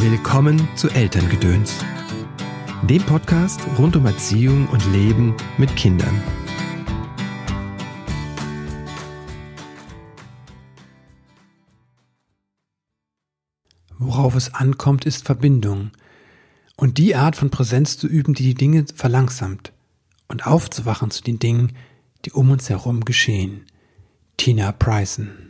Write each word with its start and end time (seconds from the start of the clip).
Willkommen 0.00 0.68
zu 0.76 0.88
Elterngedöns, 0.90 1.74
dem 2.84 3.02
Podcast 3.02 3.60
rund 3.78 3.96
um 3.96 4.06
Erziehung 4.06 4.68
und 4.68 4.86
Leben 4.92 5.34
mit 5.58 5.74
Kindern. 5.74 6.22
Worauf 13.98 14.36
es 14.36 14.54
ankommt, 14.54 15.04
ist 15.04 15.24
Verbindung 15.24 15.90
und 16.76 16.98
die 16.98 17.16
Art 17.16 17.34
von 17.34 17.50
Präsenz 17.50 17.98
zu 17.98 18.06
üben, 18.06 18.34
die 18.34 18.44
die 18.44 18.54
Dinge 18.54 18.84
verlangsamt 18.94 19.72
und 20.28 20.46
aufzuwachen 20.46 21.10
zu 21.10 21.24
den 21.24 21.40
Dingen, 21.40 21.72
die 22.24 22.30
um 22.30 22.52
uns 22.52 22.70
herum 22.70 23.04
geschehen. 23.04 23.66
Tina 24.36 24.70
Bryson 24.70 25.47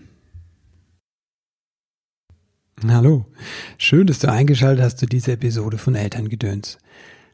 Hallo, 2.86 3.26
schön, 3.76 4.06
dass 4.06 4.20
du 4.20 4.30
eingeschaltet 4.30 4.84
hast 4.84 4.98
zu 4.98 5.06
dieser 5.06 5.32
Episode 5.32 5.78
von 5.78 5.96
Elterngedöns. 5.96 6.78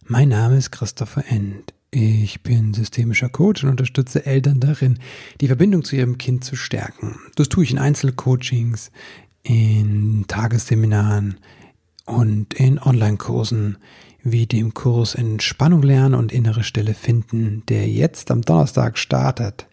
Mein 0.07 0.31
Name 0.31 0.57
ist 0.57 0.71
Christopher 0.71 1.25
End. 1.29 1.75
Ich 1.91 2.43
bin 2.43 2.73
systemischer 2.73 3.29
Coach 3.29 3.63
und 3.63 3.69
unterstütze 3.69 4.25
Eltern 4.25 4.59
darin, 4.59 4.99
die 5.43 5.49
Verbindung 5.49 5.85
zu 5.85 5.97
ihrem 5.97 6.17
Kind 6.17 6.45
zu 6.45 6.57
stärken. 6.57 7.17
Das 7.37 7.51
tue 7.51 7.63
ich 7.63 7.73
in 7.73 7.79
Einzelcoachings, 7.79 8.91
in 9.43 10.25
Tagesseminaren 10.29 11.37
und 12.07 12.55
in 12.55 12.79
Online-Kursen 12.79 13.77
wie 14.23 14.47
dem 14.47 14.73
Kurs 14.73 15.15
Entspannung 15.15 15.83
lernen 15.83 16.15
und 16.15 16.33
innere 16.33 16.65
Stelle 16.65 16.95
finden, 16.95 17.65
der 17.69 17.87
jetzt 17.87 18.31
am 18.31 18.41
Donnerstag 18.41 18.97
startet. 18.97 19.67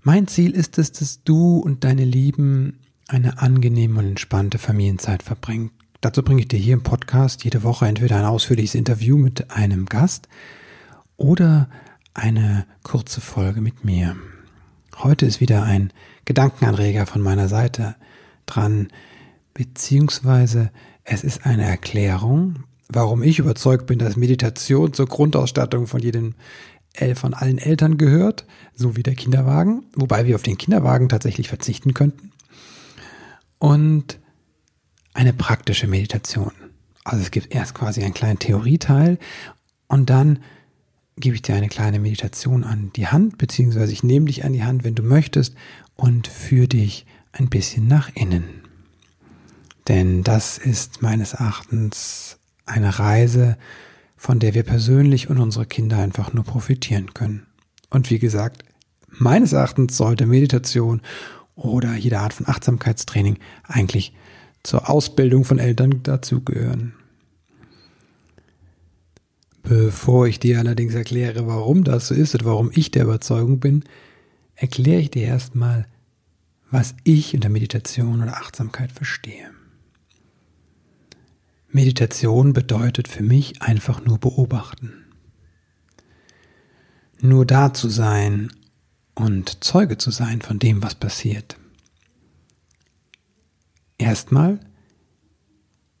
Mein 0.00 0.26
Ziel 0.26 0.52
ist 0.52 0.78
es, 0.78 0.90
dass 0.90 1.22
du 1.22 1.58
und 1.58 1.84
deine 1.84 2.06
Lieben 2.06 2.78
eine 3.12 3.38
angenehme 3.40 3.98
und 3.98 4.06
entspannte 4.06 4.58
Familienzeit 4.58 5.22
verbringt. 5.22 5.72
Dazu 6.00 6.22
bringe 6.22 6.40
ich 6.40 6.48
dir 6.48 6.58
hier 6.58 6.74
im 6.74 6.82
Podcast 6.82 7.44
jede 7.44 7.62
Woche 7.62 7.86
entweder 7.86 8.16
ein 8.16 8.24
ausführliches 8.24 8.74
Interview 8.74 9.16
mit 9.16 9.50
einem 9.50 9.86
Gast 9.86 10.28
oder 11.16 11.68
eine 12.14 12.66
kurze 12.82 13.20
Folge 13.20 13.60
mit 13.60 13.84
mir. 13.84 14.16
Heute 14.98 15.26
ist 15.26 15.40
wieder 15.40 15.62
ein 15.62 15.92
Gedankenanreger 16.24 17.06
von 17.06 17.20
meiner 17.20 17.48
Seite 17.48 17.94
dran, 18.46 18.88
beziehungsweise 19.54 20.70
es 21.04 21.22
ist 21.22 21.46
eine 21.46 21.64
Erklärung, 21.64 22.64
warum 22.88 23.22
ich 23.22 23.38
überzeugt 23.38 23.86
bin, 23.86 23.98
dass 23.98 24.16
Meditation 24.16 24.92
zur 24.92 25.06
Grundausstattung 25.06 25.86
von 25.86 26.00
jedem 26.00 26.34
von 27.14 27.32
allen 27.32 27.56
Eltern 27.56 27.96
gehört, 27.96 28.44
so 28.74 28.96
wie 28.96 29.02
der 29.02 29.14
Kinderwagen, 29.14 29.84
wobei 29.96 30.26
wir 30.26 30.34
auf 30.34 30.42
den 30.42 30.58
Kinderwagen 30.58 31.08
tatsächlich 31.08 31.48
verzichten 31.48 31.94
könnten 31.94 32.32
und 33.62 34.18
eine 35.14 35.32
praktische 35.32 35.86
Meditation. 35.86 36.50
Also 37.04 37.22
es 37.22 37.30
gibt 37.30 37.54
erst 37.54 37.76
quasi 37.76 38.02
einen 38.02 38.12
kleinen 38.12 38.40
Theorieteil 38.40 39.20
und 39.86 40.10
dann 40.10 40.40
gebe 41.16 41.36
ich 41.36 41.42
dir 41.42 41.54
eine 41.54 41.68
kleine 41.68 42.00
Meditation 42.00 42.64
an 42.64 42.90
die 42.96 43.06
Hand, 43.06 43.38
beziehungsweise 43.38 43.92
ich 43.92 44.02
nehme 44.02 44.26
dich 44.26 44.44
an 44.44 44.52
die 44.52 44.64
Hand, 44.64 44.82
wenn 44.82 44.96
du 44.96 45.04
möchtest, 45.04 45.54
und 45.94 46.26
führe 46.26 46.66
dich 46.66 47.06
ein 47.30 47.50
bisschen 47.50 47.86
nach 47.86 48.10
innen. 48.14 48.64
Denn 49.86 50.24
das 50.24 50.58
ist 50.58 51.00
meines 51.00 51.34
Erachtens 51.34 52.40
eine 52.66 52.98
Reise, 52.98 53.56
von 54.16 54.40
der 54.40 54.54
wir 54.54 54.64
persönlich 54.64 55.30
und 55.30 55.38
unsere 55.38 55.66
Kinder 55.66 55.98
einfach 55.98 56.32
nur 56.32 56.42
profitieren 56.42 57.14
können. 57.14 57.46
Und 57.90 58.10
wie 58.10 58.18
gesagt, 58.18 58.64
meines 59.06 59.52
Erachtens 59.52 59.96
sollte 59.96 60.26
Meditation 60.26 61.00
oder 61.64 61.94
jede 61.94 62.18
Art 62.18 62.32
von 62.32 62.48
Achtsamkeitstraining 62.48 63.38
eigentlich 63.64 64.14
zur 64.62 64.88
Ausbildung 64.88 65.44
von 65.44 65.58
Eltern 65.58 66.02
dazugehören. 66.02 66.94
Bevor 69.62 70.26
ich 70.26 70.40
dir 70.40 70.58
allerdings 70.58 70.94
erkläre, 70.94 71.46
warum 71.46 71.84
das 71.84 72.08
so 72.08 72.14
ist 72.14 72.34
und 72.34 72.44
warum 72.44 72.70
ich 72.74 72.90
der 72.90 73.04
Überzeugung 73.04 73.60
bin, 73.60 73.84
erkläre 74.56 75.00
ich 75.00 75.10
dir 75.10 75.22
erstmal, 75.22 75.86
was 76.70 76.94
ich 77.04 77.34
unter 77.34 77.48
Meditation 77.48 78.22
oder 78.22 78.36
Achtsamkeit 78.36 78.90
verstehe. 78.90 79.50
Meditation 81.68 82.52
bedeutet 82.52 83.08
für 83.08 83.22
mich 83.22 83.62
einfach 83.62 84.04
nur 84.04 84.18
beobachten. 84.18 85.04
Nur 87.20 87.46
da 87.46 87.72
zu 87.72 87.88
sein 87.88 88.52
und 89.14 89.62
Zeuge 89.64 89.96
zu 89.96 90.10
sein 90.10 90.42
von 90.42 90.58
dem, 90.58 90.82
was 90.82 90.94
passiert. 90.94 91.56
Erstmal 94.02 94.58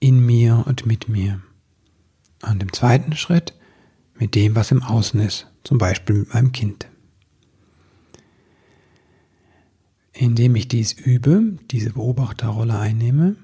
in 0.00 0.26
mir 0.26 0.64
und 0.66 0.86
mit 0.86 1.08
mir. 1.08 1.40
Und 2.42 2.60
im 2.60 2.72
zweiten 2.72 3.14
Schritt 3.14 3.54
mit 4.18 4.34
dem, 4.34 4.56
was 4.56 4.72
im 4.72 4.82
Außen 4.82 5.20
ist, 5.20 5.46
zum 5.62 5.78
Beispiel 5.78 6.16
mit 6.16 6.34
meinem 6.34 6.50
Kind. 6.50 6.88
Indem 10.12 10.56
ich 10.56 10.66
dies 10.66 10.92
übe, 10.92 11.56
diese 11.70 11.90
Beobachterrolle 11.90 12.76
einnehme, 12.76 13.36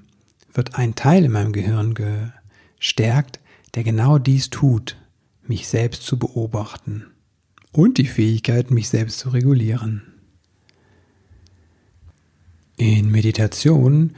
wird 0.53 0.75
ein 0.75 0.93
Teil 0.93 1.23
in 1.23 1.31
meinem 1.31 1.53
Gehirn 1.53 1.95
gestärkt, 2.77 3.39
der 3.75 3.85
genau 3.85 4.17
dies 4.17 4.49
tut, 4.49 4.97
mich 5.47 5.69
selbst 5.69 6.03
zu 6.03 6.19
beobachten 6.19 7.05
und 7.71 7.97
die 7.97 8.07
Fähigkeit, 8.07 8.71
mich 8.71 8.89
selbst 8.89 9.19
zu 9.19 9.29
regulieren. 9.29 10.01
In 12.75 13.09
Meditation 13.09 14.15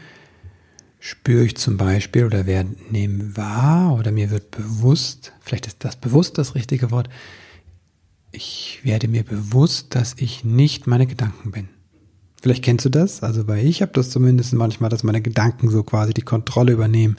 spüre 1.02 1.44
ich 1.44 1.58
zum 1.58 1.78
Beispiel 1.78 2.26
oder 2.26 2.46
werde 2.46 2.76
nehme 2.92 3.36
wahr 3.36 3.98
oder 3.98 4.12
mir 4.12 4.30
wird 4.30 4.52
bewusst, 4.52 5.34
vielleicht 5.42 5.66
ist 5.66 5.84
das 5.84 5.96
bewusst 5.96 6.38
das 6.38 6.54
richtige 6.54 6.92
Wort, 6.92 7.10
ich 8.32 8.80
werde 8.84 9.08
mir 9.08 9.24
bewusst, 9.24 9.96
dass 9.96 10.14
ich 10.18 10.46
nicht 10.46 10.88
meine 10.88 11.08
Gedanken 11.08 11.52
bin. 11.52 11.68
Vielleicht 12.42 12.64
kennst 12.64 12.86
du 12.86 12.90
das, 12.90 13.24
also 13.24 13.44
bei 13.44 13.64
ich 13.64 13.82
habe 13.82 13.92
das 13.94 14.12
zumindest 14.12 14.54
manchmal, 14.54 14.92
dass 14.92 15.04
meine 15.04 15.22
Gedanken 15.22 15.70
so 15.70 15.84
quasi 15.84 16.14
die 16.14 16.22
Kontrolle 16.22 16.72
übernehmen. 16.72 17.18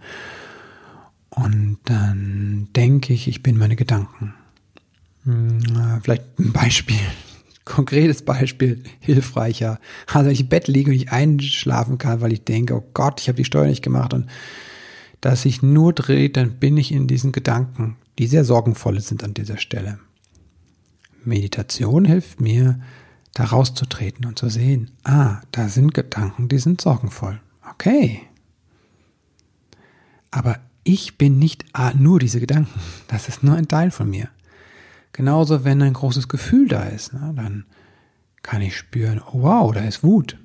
Und 1.30 1.78
dann 1.84 2.68
denke 2.76 3.12
ich, 3.12 3.26
ich 3.26 3.42
bin 3.42 3.58
meine 3.58 3.76
Gedanken. 3.76 4.34
Hm, 5.24 5.60
vielleicht 6.02 6.38
ein 6.38 6.52
Beispiel, 6.52 7.00
konkretes 7.64 8.22
Beispiel, 8.22 8.82
hilfreicher. 9.00 9.78
Also 10.06 10.26
wenn 10.26 10.32
ich 10.32 10.40
im 10.40 10.48
Bett 10.48 10.68
liege 10.68 10.90
und 10.90 10.96
ich 10.96 11.12
einschlafen 11.12 11.98
kann, 11.98 12.20
weil 12.20 12.32
ich 12.32 12.44
denke, 12.44 12.74
oh 12.74 12.84
Gott, 12.94 13.20
ich 13.20 13.28
habe 13.28 13.36
die 13.36 13.44
Steuer 13.44 13.66
nicht 13.66 13.82
gemacht 13.82 14.14
und 14.14 14.26
dass 15.20 15.42
sich 15.42 15.62
nur 15.62 15.92
dreht, 15.92 16.36
dann 16.36 16.58
bin 16.58 16.76
ich 16.76 16.90
in 16.90 17.06
diesen 17.06 17.32
Gedanken, 17.32 17.96
die 18.18 18.26
sehr 18.26 18.44
sorgenvoll 18.44 19.00
sind 19.00 19.22
an 19.22 19.34
dieser 19.34 19.58
Stelle. 19.58 19.98
Meditation 21.24 22.04
hilft 22.04 22.40
mir, 22.40 22.80
da 23.34 23.44
rauszutreten 23.44 24.26
und 24.26 24.38
zu 24.38 24.48
sehen, 24.48 24.90
ah, 25.04 25.40
da 25.52 25.68
sind 25.68 25.94
Gedanken, 25.94 26.48
die 26.48 26.58
sind 26.58 26.80
sorgenvoll. 26.80 27.40
Okay. 27.70 28.20
Aber 30.30 30.58
ich 30.84 31.16
bin 31.16 31.38
nicht 31.38 31.64
nur 31.96 32.18
diese 32.18 32.40
Gedanken. 32.40 32.80
Das 33.06 33.28
ist 33.28 33.42
nur 33.42 33.54
ein 33.54 33.68
Teil 33.68 33.90
von 33.90 34.10
mir. 34.10 34.28
Genauso, 35.12 35.64
wenn 35.64 35.82
ein 35.82 35.92
großes 35.92 36.28
Gefühl 36.28 36.68
da 36.68 36.84
ist, 36.84 37.12
ne, 37.12 37.32
dann 37.36 37.64
kann 38.42 38.62
ich 38.62 38.76
spüren, 38.76 39.20
oh 39.20 39.42
wow, 39.42 39.72
da 39.72 39.80
ist 39.80 40.02
Wut. 40.02 40.38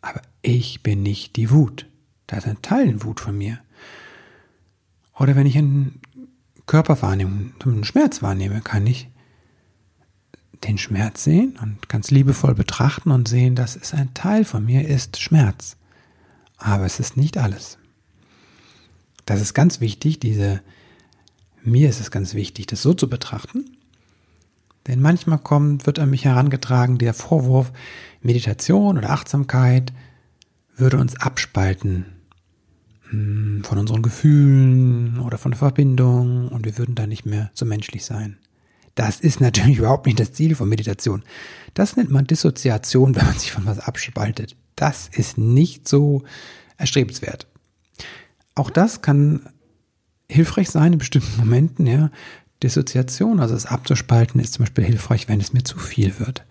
Aber 0.00 0.20
ich 0.42 0.82
bin 0.82 1.02
nicht 1.02 1.36
die 1.36 1.50
Wut. 1.50 1.86
Da 2.26 2.38
ist 2.38 2.46
ein 2.46 2.62
Teil 2.62 2.88
in 2.88 3.04
Wut 3.04 3.20
von 3.20 3.36
mir. 3.38 3.58
Oder 5.18 5.36
wenn 5.36 5.46
ich 5.46 5.56
einen 5.56 6.00
Körper 6.66 7.00
wahrnehme, 7.02 7.52
einen 7.64 7.84
Schmerz 7.84 8.22
wahrnehme, 8.22 8.60
kann 8.60 8.86
ich 8.86 9.08
den 10.64 10.78
Schmerz 10.78 11.24
sehen 11.24 11.58
und 11.60 11.88
ganz 11.88 12.10
liebevoll 12.10 12.54
betrachten 12.54 13.10
und 13.10 13.28
sehen, 13.28 13.54
dass 13.54 13.76
es 13.76 13.94
ein 13.94 14.14
Teil 14.14 14.44
von 14.44 14.64
mir 14.64 14.86
ist 14.86 15.20
Schmerz. 15.20 15.76
Aber 16.56 16.86
es 16.86 17.00
ist 17.00 17.16
nicht 17.16 17.36
alles. 17.36 17.78
Das 19.26 19.40
ist 19.40 19.54
ganz 19.54 19.80
wichtig, 19.80 20.20
diese, 20.20 20.60
mir 21.62 21.88
ist 21.88 22.00
es 22.00 22.10
ganz 22.10 22.34
wichtig, 22.34 22.66
das 22.66 22.82
so 22.82 22.94
zu 22.94 23.08
betrachten, 23.08 23.76
denn 24.86 25.00
manchmal 25.00 25.38
kommt, 25.38 25.86
wird 25.86 25.98
an 25.98 26.10
mich 26.10 26.24
herangetragen 26.24 26.98
der 26.98 27.14
Vorwurf, 27.14 27.72
Meditation 28.20 28.98
oder 28.98 29.10
Achtsamkeit 29.10 29.92
würde 30.76 30.98
uns 30.98 31.16
abspalten 31.16 32.06
hm, 33.10 33.62
von 33.64 33.78
unseren 33.78 34.02
Gefühlen 34.02 35.20
oder 35.20 35.38
von 35.38 35.52
der 35.52 35.58
Verbindung 35.58 36.48
und 36.48 36.64
wir 36.64 36.78
würden 36.78 36.94
da 36.94 37.06
nicht 37.06 37.26
mehr 37.26 37.50
so 37.54 37.64
menschlich 37.64 38.04
sein. 38.04 38.38
Das 38.94 39.20
ist 39.20 39.40
natürlich 39.40 39.78
überhaupt 39.78 40.06
nicht 40.06 40.20
das 40.20 40.32
Ziel 40.32 40.54
von 40.54 40.68
Meditation. 40.68 41.22
Das 41.74 41.96
nennt 41.96 42.10
man 42.10 42.26
Dissoziation, 42.26 43.14
wenn 43.14 43.26
man 43.26 43.38
sich 43.38 43.52
von 43.52 43.66
was 43.66 43.78
abspaltet. 43.78 44.56
Das 44.76 45.08
ist 45.12 45.38
nicht 45.38 45.88
so 45.88 46.22
erstrebenswert. 46.76 47.46
Auch 48.54 48.70
das 48.70 49.02
kann 49.02 49.48
hilfreich 50.28 50.70
sein 50.70 50.94
in 50.94 50.98
bestimmten 50.98 51.38
Momenten, 51.38 51.86
ja. 51.86 52.10
Dissoziation, 52.62 53.40
also 53.40 53.54
es 53.54 53.66
abzuspalten, 53.66 54.40
ist 54.40 54.54
zum 54.54 54.64
Beispiel 54.64 54.84
hilfreich, 54.84 55.28
wenn 55.28 55.40
es 55.40 55.52
mir 55.52 55.64
zu 55.64 55.78
viel 55.78 56.18
wird. 56.18 56.44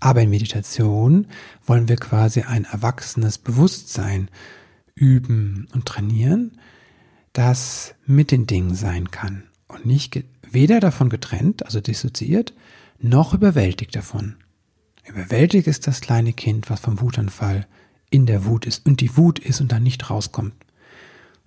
Aber 0.00 0.22
in 0.22 0.30
Meditation 0.30 1.26
wollen 1.66 1.88
wir 1.88 1.96
quasi 1.96 2.42
ein 2.42 2.64
erwachsenes 2.64 3.38
Bewusstsein 3.38 4.28
üben 4.94 5.68
und 5.72 5.86
trainieren, 5.86 6.58
das 7.32 7.94
mit 8.06 8.30
den 8.30 8.46
Dingen 8.46 8.74
sein 8.74 9.10
kann 9.10 9.44
und 9.68 9.86
nicht 9.86 10.24
weder 10.50 10.80
davon 10.80 11.10
getrennt, 11.10 11.64
also 11.64 11.80
dissoziiert, 11.80 12.54
noch 12.98 13.34
überwältigt 13.34 13.94
davon. 13.94 14.36
Überwältigt 15.06 15.66
ist 15.66 15.86
das 15.86 16.00
kleine 16.00 16.32
Kind, 16.32 16.70
was 16.70 16.80
vom 16.80 17.00
Wutanfall 17.00 17.66
in 18.10 18.26
der 18.26 18.44
Wut 18.44 18.66
ist 18.66 18.86
und 18.86 19.00
die 19.00 19.16
Wut 19.16 19.38
ist 19.38 19.60
und 19.60 19.72
dann 19.72 19.82
nicht 19.82 20.10
rauskommt. 20.10 20.54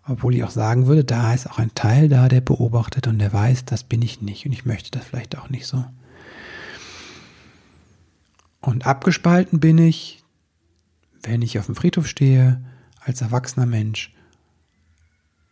Obwohl 0.06 0.36
ich 0.36 0.44
auch 0.44 0.52
sagen 0.52 0.88
würde, 0.88 1.04
da 1.04 1.34
ist 1.34 1.50
auch 1.50 1.60
ein 1.60 1.74
Teil 1.76 2.10
da, 2.10 2.28
der 2.28 2.42
beobachtet 2.42 3.08
und 3.08 3.20
der 3.20 3.32
weiß, 3.32 3.66
das 3.66 3.84
bin 3.84 4.02
ich 4.02 4.22
nicht 4.22 4.46
und 4.46 4.52
ich 4.52 4.66
möchte 4.66 4.92
das 4.92 5.06
vielleicht 5.06 5.38
auch 5.38 5.50
nicht 5.50 5.66
so. 5.66 5.86
Und 8.60 8.86
abgespalten 8.86 9.60
bin 9.60 9.78
ich, 9.78 10.24
wenn 11.22 11.42
ich 11.42 11.58
auf 11.60 11.68
dem 11.68 11.76
Friedhof 11.76 12.08
stehe, 12.08 12.62
als 13.00 13.22
erwachsener 13.22 13.66
Mensch. 13.66 14.14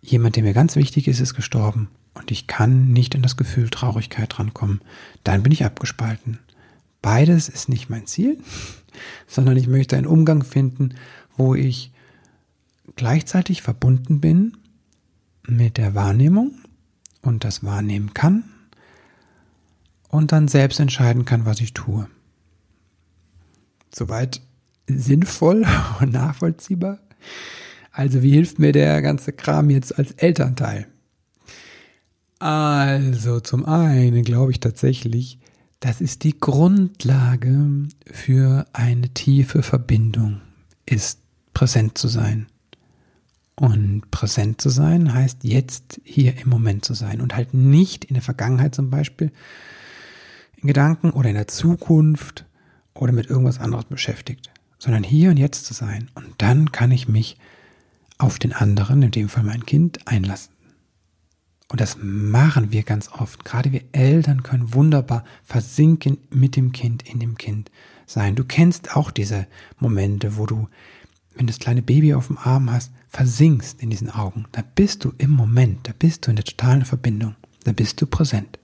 Jemand, 0.01 0.35
der 0.35 0.43
mir 0.43 0.53
ganz 0.53 0.75
wichtig 0.75 1.07
ist, 1.07 1.19
ist 1.19 1.33
gestorben 1.33 1.89
und 2.13 2.31
ich 2.31 2.47
kann 2.47 2.91
nicht 2.91 3.15
in 3.15 3.21
das 3.21 3.37
Gefühl 3.37 3.69
Traurigkeit 3.69 4.37
rankommen. 4.39 4.81
Dann 5.23 5.43
bin 5.43 5.51
ich 5.51 5.65
abgespalten. 5.65 6.39
Beides 7.01 7.49
ist 7.49 7.69
nicht 7.69 7.89
mein 7.89 8.07
Ziel, 8.07 8.39
sondern 9.27 9.57
ich 9.57 9.67
möchte 9.67 9.97
einen 9.97 10.07
Umgang 10.07 10.43
finden, 10.43 10.95
wo 11.37 11.55
ich 11.55 11.91
gleichzeitig 12.95 13.61
verbunden 13.61 14.21
bin 14.21 14.57
mit 15.47 15.77
der 15.77 15.95
Wahrnehmung 15.95 16.53
und 17.21 17.43
das 17.43 17.63
wahrnehmen 17.63 18.13
kann 18.13 18.43
und 20.09 20.31
dann 20.31 20.47
selbst 20.47 20.79
entscheiden 20.79 21.25
kann, 21.25 21.45
was 21.45 21.61
ich 21.61 21.73
tue. 21.73 22.07
Soweit 23.93 24.41
sinnvoll 24.87 25.65
und 25.99 26.11
nachvollziehbar. 26.11 26.99
Also 27.91 28.23
wie 28.23 28.31
hilft 28.31 28.59
mir 28.59 28.71
der 28.71 29.01
ganze 29.01 29.33
Kram 29.33 29.69
jetzt 29.69 29.97
als 29.97 30.11
Elternteil? 30.11 30.87
Also 32.39 33.39
zum 33.39 33.65
einen 33.65 34.23
glaube 34.23 34.51
ich 34.51 34.59
tatsächlich, 34.59 35.39
das 35.79 36.01
ist 36.01 36.23
die 36.23 36.39
Grundlage 36.39 37.87
für 38.05 38.65
eine 38.73 39.09
tiefe 39.09 39.61
Verbindung, 39.61 40.41
ist 40.85 41.19
präsent 41.53 41.97
zu 41.97 42.07
sein. 42.07 42.47
Und 43.55 44.09
präsent 44.11 44.61
zu 44.61 44.69
sein 44.69 45.13
heißt 45.13 45.43
jetzt 45.43 46.01
hier 46.03 46.39
im 46.41 46.49
Moment 46.49 46.85
zu 46.85 46.93
sein 46.93 47.21
und 47.21 47.35
halt 47.35 47.53
nicht 47.53 48.05
in 48.05 48.15
der 48.15 48.23
Vergangenheit 48.23 48.73
zum 48.73 48.89
Beispiel, 48.89 49.31
in 50.57 50.67
Gedanken 50.67 51.11
oder 51.11 51.29
in 51.29 51.35
der 51.35 51.47
Zukunft 51.47 52.45
oder 52.93 53.11
mit 53.11 53.29
irgendwas 53.29 53.59
anderes 53.59 53.85
beschäftigt, 53.85 54.49
sondern 54.79 55.03
hier 55.03 55.31
und 55.31 55.37
jetzt 55.37 55.65
zu 55.65 55.73
sein. 55.73 56.09
Und 56.15 56.33
dann 56.37 56.71
kann 56.71 56.91
ich 56.91 57.07
mich 57.07 57.37
auf 58.17 58.39
den 58.39 58.53
anderen, 58.53 59.01
in 59.01 59.11
dem 59.11 59.29
Fall 59.29 59.43
mein 59.43 59.65
Kind, 59.65 60.07
einlassen. 60.07 60.53
Und 61.71 61.79
das 61.79 61.97
machen 62.01 62.71
wir 62.71 62.83
ganz 62.83 63.09
oft. 63.13 63.45
Gerade 63.45 63.71
wir 63.71 63.83
Eltern 63.93 64.43
können 64.43 64.73
wunderbar 64.73 65.23
versinken 65.43 66.17
mit 66.29 66.55
dem 66.55 66.73
Kind, 66.73 67.07
in 67.07 67.19
dem 67.19 67.37
Kind 67.37 67.71
sein. 68.05 68.35
Du 68.35 68.43
kennst 68.43 68.95
auch 68.95 69.09
diese 69.09 69.47
Momente, 69.79 70.35
wo 70.35 70.45
du, 70.45 70.67
wenn 71.33 71.47
du 71.47 71.53
das 71.53 71.59
kleine 71.59 71.81
Baby 71.81 72.13
auf 72.13 72.27
dem 72.27 72.37
Arm 72.37 72.71
hast, 72.71 72.91
versinkst 73.11 73.81
in 73.81 73.89
diesen 73.89 74.09
Augen. 74.09 74.45
Da 74.53 74.63
bist 74.63 75.03
du 75.03 75.13
im 75.17 75.31
Moment, 75.31 75.87
da 75.87 75.91
bist 75.97 76.25
du 76.25 76.29
in 76.29 76.37
der 76.37 76.45
totalen 76.45 76.85
Verbindung, 76.85 77.35
da 77.65 77.73
bist 77.73 78.01
du 78.01 78.05
präsent. 78.07 78.57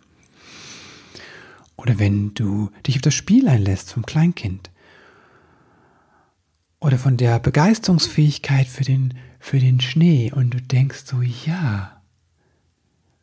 Oder 1.76 2.00
wenn 2.00 2.34
du 2.34 2.72
dich 2.88 2.96
auf 2.96 3.02
das 3.02 3.14
Spiel 3.14 3.48
einlässt 3.50 3.92
vom 3.92 4.06
Kleinkind. 4.06 4.72
Oder 6.80 6.98
von 6.98 7.18
der 7.18 7.40
Begeisterungsfähigkeit 7.40 8.68
für 8.68 8.84
den, 8.84 9.16
für 9.40 9.60
den 9.60 9.82
Schnee 9.82 10.32
und 10.34 10.52
du 10.52 10.62
denkst 10.62 11.04
so, 11.06 11.22
ja, 11.22 12.02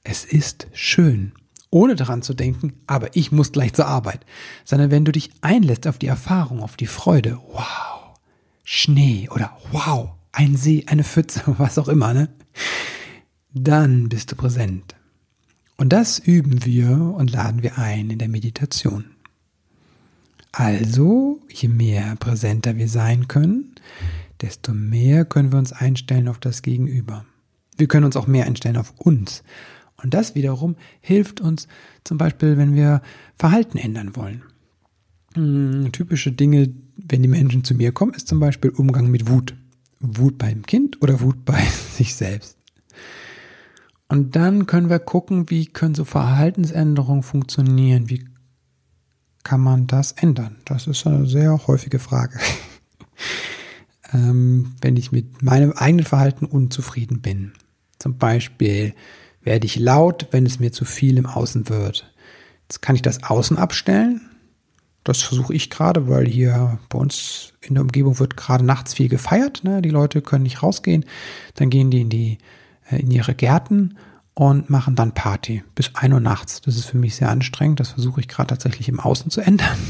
es 0.02 0.24
ist 0.26 0.66
schön, 0.74 1.32
ohne 1.70 1.96
daran 1.96 2.20
zu 2.20 2.34
denken, 2.34 2.74
aber 2.86 3.16
ich 3.16 3.32
muss 3.32 3.52
gleich 3.52 3.72
zur 3.72 3.86
Arbeit, 3.86 4.26
sondern 4.64 4.90
wenn 4.90 5.06
du 5.06 5.12
dich 5.12 5.30
einlässt 5.40 5.86
auf 5.86 5.98
die 5.98 6.06
Erfahrung, 6.06 6.62
auf 6.62 6.76
die 6.76 6.86
Freude, 6.86 7.40
wow, 7.52 8.18
Schnee 8.62 9.28
oder 9.30 9.56
wow, 9.72 10.10
ein 10.34 10.56
See, 10.56 10.84
eine 10.86 11.04
Pfütze, 11.04 11.42
was 11.58 11.78
auch 11.78 11.88
immer, 11.88 12.14
ne? 12.14 12.28
Dann 13.52 14.08
bist 14.08 14.32
du 14.32 14.36
präsent. 14.36 14.94
Und 15.76 15.92
das 15.92 16.18
üben 16.18 16.64
wir 16.64 16.98
und 17.16 17.32
laden 17.32 17.62
wir 17.62 17.78
ein 17.78 18.10
in 18.10 18.18
der 18.18 18.28
Meditation. 18.28 19.06
Also, 20.52 21.40
je 21.48 21.68
mehr 21.68 22.14
präsenter 22.16 22.76
wir 22.76 22.88
sein 22.88 23.26
können, 23.26 23.74
desto 24.40 24.72
mehr 24.72 25.24
können 25.24 25.50
wir 25.50 25.58
uns 25.58 25.72
einstellen 25.72 26.28
auf 26.28 26.38
das 26.38 26.62
Gegenüber. 26.62 27.24
Wir 27.76 27.88
können 27.88 28.04
uns 28.04 28.16
auch 28.16 28.28
mehr 28.28 28.46
einstellen 28.46 28.76
auf 28.76 28.92
uns 28.98 29.42
und 30.04 30.12
das 30.14 30.34
wiederum 30.34 30.76
hilft 31.00 31.40
uns 31.40 31.66
zum 32.04 32.18
Beispiel, 32.18 32.56
wenn 32.56 32.74
wir 32.74 33.00
Verhalten 33.36 33.78
ändern 33.78 34.14
wollen. 34.14 34.42
Hm, 35.34 35.90
typische 35.92 36.30
Dinge, 36.30 36.72
wenn 36.96 37.22
die 37.22 37.28
Menschen 37.28 37.64
zu 37.64 37.74
mir 37.74 37.90
kommen, 37.90 38.14
ist 38.14 38.28
zum 38.28 38.38
Beispiel 38.38 38.70
Umgang 38.70 39.10
mit 39.10 39.28
Wut. 39.28 39.56
Wut 40.04 40.38
beim 40.38 40.64
Kind 40.64 41.02
oder 41.02 41.20
Wut 41.20 41.44
bei 41.44 41.60
sich 41.96 42.14
selbst. 42.14 42.56
Und 44.08 44.36
dann 44.36 44.66
können 44.66 44.90
wir 44.90 44.98
gucken, 44.98 45.50
wie 45.50 45.66
können 45.66 45.94
so 45.94 46.04
Verhaltensänderungen 46.04 47.22
funktionieren, 47.22 48.10
wie 48.10 48.24
kann 49.42 49.60
man 49.60 49.86
das 49.86 50.12
ändern? 50.12 50.56
Das 50.64 50.86
ist 50.86 51.06
eine 51.06 51.26
sehr 51.26 51.66
häufige 51.66 51.98
Frage. 51.98 52.38
ähm, 54.12 54.74
wenn 54.80 54.96
ich 54.96 55.12
mit 55.12 55.42
meinem 55.42 55.72
eigenen 55.72 56.06
Verhalten 56.06 56.46
unzufrieden 56.46 57.20
bin. 57.20 57.52
Zum 57.98 58.18
Beispiel, 58.18 58.94
werde 59.44 59.66
ich 59.66 59.76
laut, 59.76 60.28
wenn 60.30 60.46
es 60.46 60.58
mir 60.58 60.72
zu 60.72 60.84
viel 60.84 61.18
im 61.18 61.26
Außen 61.26 61.68
wird. 61.68 62.12
Jetzt 62.62 62.80
kann 62.80 62.96
ich 62.96 63.02
das 63.02 63.22
Außen 63.22 63.58
abstellen. 63.58 64.22
Das 65.04 65.22
versuche 65.22 65.54
ich 65.54 65.68
gerade, 65.68 66.08
weil 66.08 66.26
hier 66.26 66.78
bei 66.88 66.98
uns 66.98 67.52
in 67.60 67.74
der 67.74 67.82
Umgebung 67.82 68.18
wird 68.18 68.36
gerade 68.36 68.64
nachts 68.64 68.94
viel 68.94 69.08
gefeiert. 69.08 69.62
Ne? 69.62 69.82
Die 69.82 69.90
Leute 69.90 70.22
können 70.22 70.44
nicht 70.44 70.62
rausgehen. 70.62 71.04
Dann 71.54 71.70
gehen 71.70 71.90
die 71.90 72.00
in, 72.00 72.08
die 72.08 72.38
äh, 72.90 73.00
in 73.00 73.10
ihre 73.10 73.34
Gärten 73.34 73.96
und 74.32 74.70
machen 74.70 74.96
dann 74.96 75.12
Party 75.12 75.62
bis 75.74 75.94
ein 75.94 76.12
Uhr 76.12 76.20
nachts. 76.20 76.62
Das 76.62 76.76
ist 76.76 76.86
für 76.86 76.98
mich 76.98 77.16
sehr 77.16 77.28
anstrengend. 77.28 77.80
Das 77.80 77.90
versuche 77.90 78.20
ich 78.20 78.28
gerade 78.28 78.48
tatsächlich 78.48 78.88
im 78.88 78.98
Außen 78.98 79.30
zu 79.30 79.40
ändern. 79.40 79.76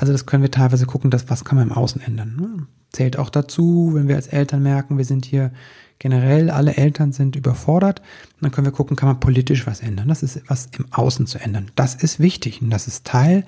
Also 0.00 0.12
das 0.12 0.26
können 0.26 0.44
wir 0.44 0.50
teilweise 0.52 0.86
gucken, 0.86 1.10
dass 1.10 1.28
was 1.28 1.44
kann 1.44 1.58
man 1.58 1.66
im 1.66 1.72
Außen 1.72 2.00
ändern. 2.00 2.36
Ne? 2.36 2.66
Zählt 2.92 3.18
auch 3.18 3.30
dazu, 3.30 3.90
wenn 3.94 4.06
wir 4.06 4.14
als 4.14 4.28
Eltern 4.28 4.62
merken, 4.62 4.96
wir 4.96 5.04
sind 5.04 5.24
hier 5.24 5.50
generell 5.98 6.50
alle 6.50 6.76
Eltern 6.76 7.10
sind 7.10 7.34
überfordert. 7.34 8.00
Dann 8.40 8.52
können 8.52 8.66
wir 8.66 8.72
gucken, 8.72 8.96
kann 8.96 9.08
man 9.08 9.18
politisch 9.18 9.66
was 9.66 9.80
ändern. 9.80 10.06
Das 10.06 10.22
ist 10.22 10.40
was 10.46 10.68
im 10.78 10.86
Außen 10.92 11.26
zu 11.26 11.38
ändern. 11.38 11.72
Das 11.74 11.96
ist 11.96 12.20
wichtig 12.20 12.62
und 12.62 12.70
das 12.70 12.86
ist 12.86 13.06
Teil, 13.06 13.44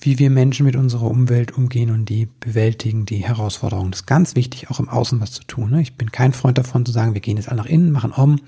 wie 0.00 0.18
wir 0.18 0.30
Menschen 0.30 0.64
mit 0.64 0.76
unserer 0.76 1.10
Umwelt 1.10 1.56
umgehen 1.56 1.90
und 1.90 2.06
die 2.06 2.28
bewältigen, 2.40 3.06
die 3.06 3.18
Herausforderungen. 3.18 3.90
Das 3.90 4.00
ist 4.00 4.06
ganz 4.06 4.34
wichtig, 4.36 4.70
auch 4.70 4.80
im 4.80 4.88
Außen 4.88 5.20
was 5.20 5.32
zu 5.32 5.44
tun. 5.44 5.70
Ne? 5.70 5.82
Ich 5.82 5.96
bin 5.96 6.12
kein 6.12 6.32
Freund 6.32 6.58
davon 6.58 6.86
zu 6.86 6.92
sagen, 6.92 7.14
wir 7.14 7.20
gehen 7.20 7.36
jetzt 7.36 7.48
alle 7.48 7.62
nach 7.62 7.66
innen, 7.66 7.90
machen 7.90 8.12
um 8.12 8.40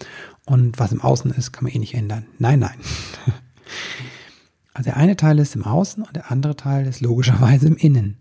und 0.46 0.78
was 0.78 0.92
im 0.92 1.00
Außen 1.00 1.30
ist, 1.32 1.52
kann 1.52 1.64
man 1.64 1.72
eh 1.72 1.78
nicht 1.78 1.94
ändern. 1.94 2.26
Nein, 2.38 2.60
nein. 2.60 2.78
Also 4.72 4.90
der 4.90 4.96
eine 4.96 5.16
Teil 5.16 5.38
ist 5.40 5.56
im 5.56 5.64
Außen 5.64 6.04
und 6.04 6.16
der 6.16 6.30
andere 6.30 6.56
Teil 6.56 6.86
ist 6.86 7.00
logischerweise 7.00 7.66
im 7.66 7.76
Innen. 7.76 8.16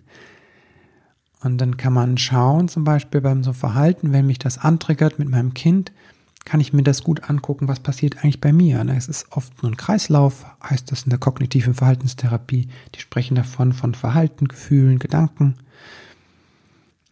Und 1.42 1.60
dann 1.60 1.78
kann 1.78 1.94
man 1.94 2.18
schauen, 2.18 2.68
zum 2.68 2.84
Beispiel 2.84 3.22
beim 3.22 3.44
so 3.44 3.54
Verhalten, 3.54 4.12
wenn 4.12 4.26
mich 4.26 4.40
das 4.40 4.58
antriggert 4.58 5.20
mit 5.20 5.30
meinem 5.30 5.54
Kind, 5.54 5.92
kann 6.46 6.60
ich 6.60 6.74
mir 6.74 6.84
das 6.84 7.04
gut 7.04 7.30
angucken, 7.30 7.68
was 7.68 7.80
passiert 7.80 8.18
eigentlich 8.18 8.42
bei 8.42 8.52
mir. 8.52 8.84
Ne? 8.84 8.96
Es 8.96 9.08
ist 9.08 9.32
oft 9.32 9.62
nur 9.62 9.72
ein 9.72 9.78
Kreislauf, 9.78 10.46
heißt 10.64 10.92
das 10.92 11.04
in 11.04 11.10
der 11.10 11.20
kognitiven 11.20 11.74
Verhaltenstherapie. 11.74 12.70
Die 12.96 13.00
sprechen 13.00 13.36
davon 13.36 13.74
von 13.74 13.94
Verhalten, 13.94 14.48
Gefühlen, 14.48 15.00
Gedanken. 15.00 15.56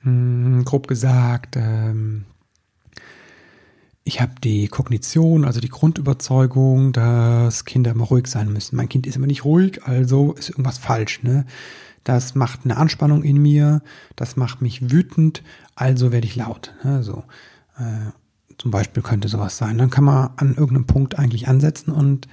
Hm, 0.02 0.64
grob 0.66 0.88
gesagt, 0.88 1.56
ähm, 1.56 2.26
ich 4.04 4.22
habe 4.22 4.34
die 4.42 4.70
Kognition, 4.70 5.44
also 5.44 5.60
die 5.60 5.70
Grundüberzeugung, 5.70 6.94
dass 6.94 7.66
Kinder 7.66 7.92
immer 7.92 8.06
ruhig 8.06 8.28
sein 8.28 8.52
müssen. 8.52 8.78
Mein 8.78 8.90
Kind 8.90 9.06
ist 9.06 9.18
immer 9.18 9.28
nicht 9.28 9.44
ruhig, 9.44 9.84
also 9.84 10.34
ist 10.34 10.50
irgendwas 10.50 10.78
falsch. 10.78 11.24
Ne? 11.24 11.46
das 12.08 12.36
macht 12.36 12.62
eine 12.64 12.78
Anspannung 12.78 13.24
in 13.24 13.38
mir, 13.38 13.82
das 14.16 14.38
macht 14.38 14.62
mich 14.62 14.92
wütend, 14.92 15.44
also 15.76 16.12
werde 16.14 16.26
ich 16.26 16.38
laut. 16.38 16.74
Ne, 16.84 17.04
so. 17.04 17.26
Äh, 17.78 18.12
zum 18.58 18.72
Beispiel 18.72 19.04
könnte 19.04 19.28
sowas 19.28 19.58
sein. 19.58 19.78
Dann 19.78 19.90
kann 19.90 20.04
man 20.04 20.32
an 20.38 20.56
irgendeinem 20.56 20.88
Punkt 20.88 21.20
eigentlich 21.20 21.48
ansetzen 21.48 21.92
und 21.92 22.28